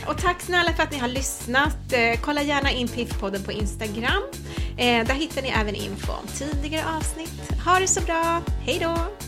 och 0.07 0.17
tack 0.17 0.41
snälla 0.41 0.73
för 0.73 0.83
att 0.83 0.91
ni 0.91 0.97
har 0.97 1.07
lyssnat. 1.07 1.93
Eh, 1.93 2.19
kolla 2.21 2.41
gärna 2.41 2.71
in 2.71 2.87
Piffpodden 2.87 3.43
på 3.43 3.51
Instagram. 3.51 4.23
Eh, 4.77 5.05
där 5.07 5.13
hittar 5.13 5.41
ni 5.41 5.49
även 5.49 5.75
info 5.75 6.11
om 6.11 6.27
tidigare 6.27 6.85
avsnitt. 6.97 7.61
Ha 7.65 7.79
det 7.79 7.87
så 7.87 8.01
bra, 8.01 8.41
hej 8.65 8.79
då! 8.81 9.20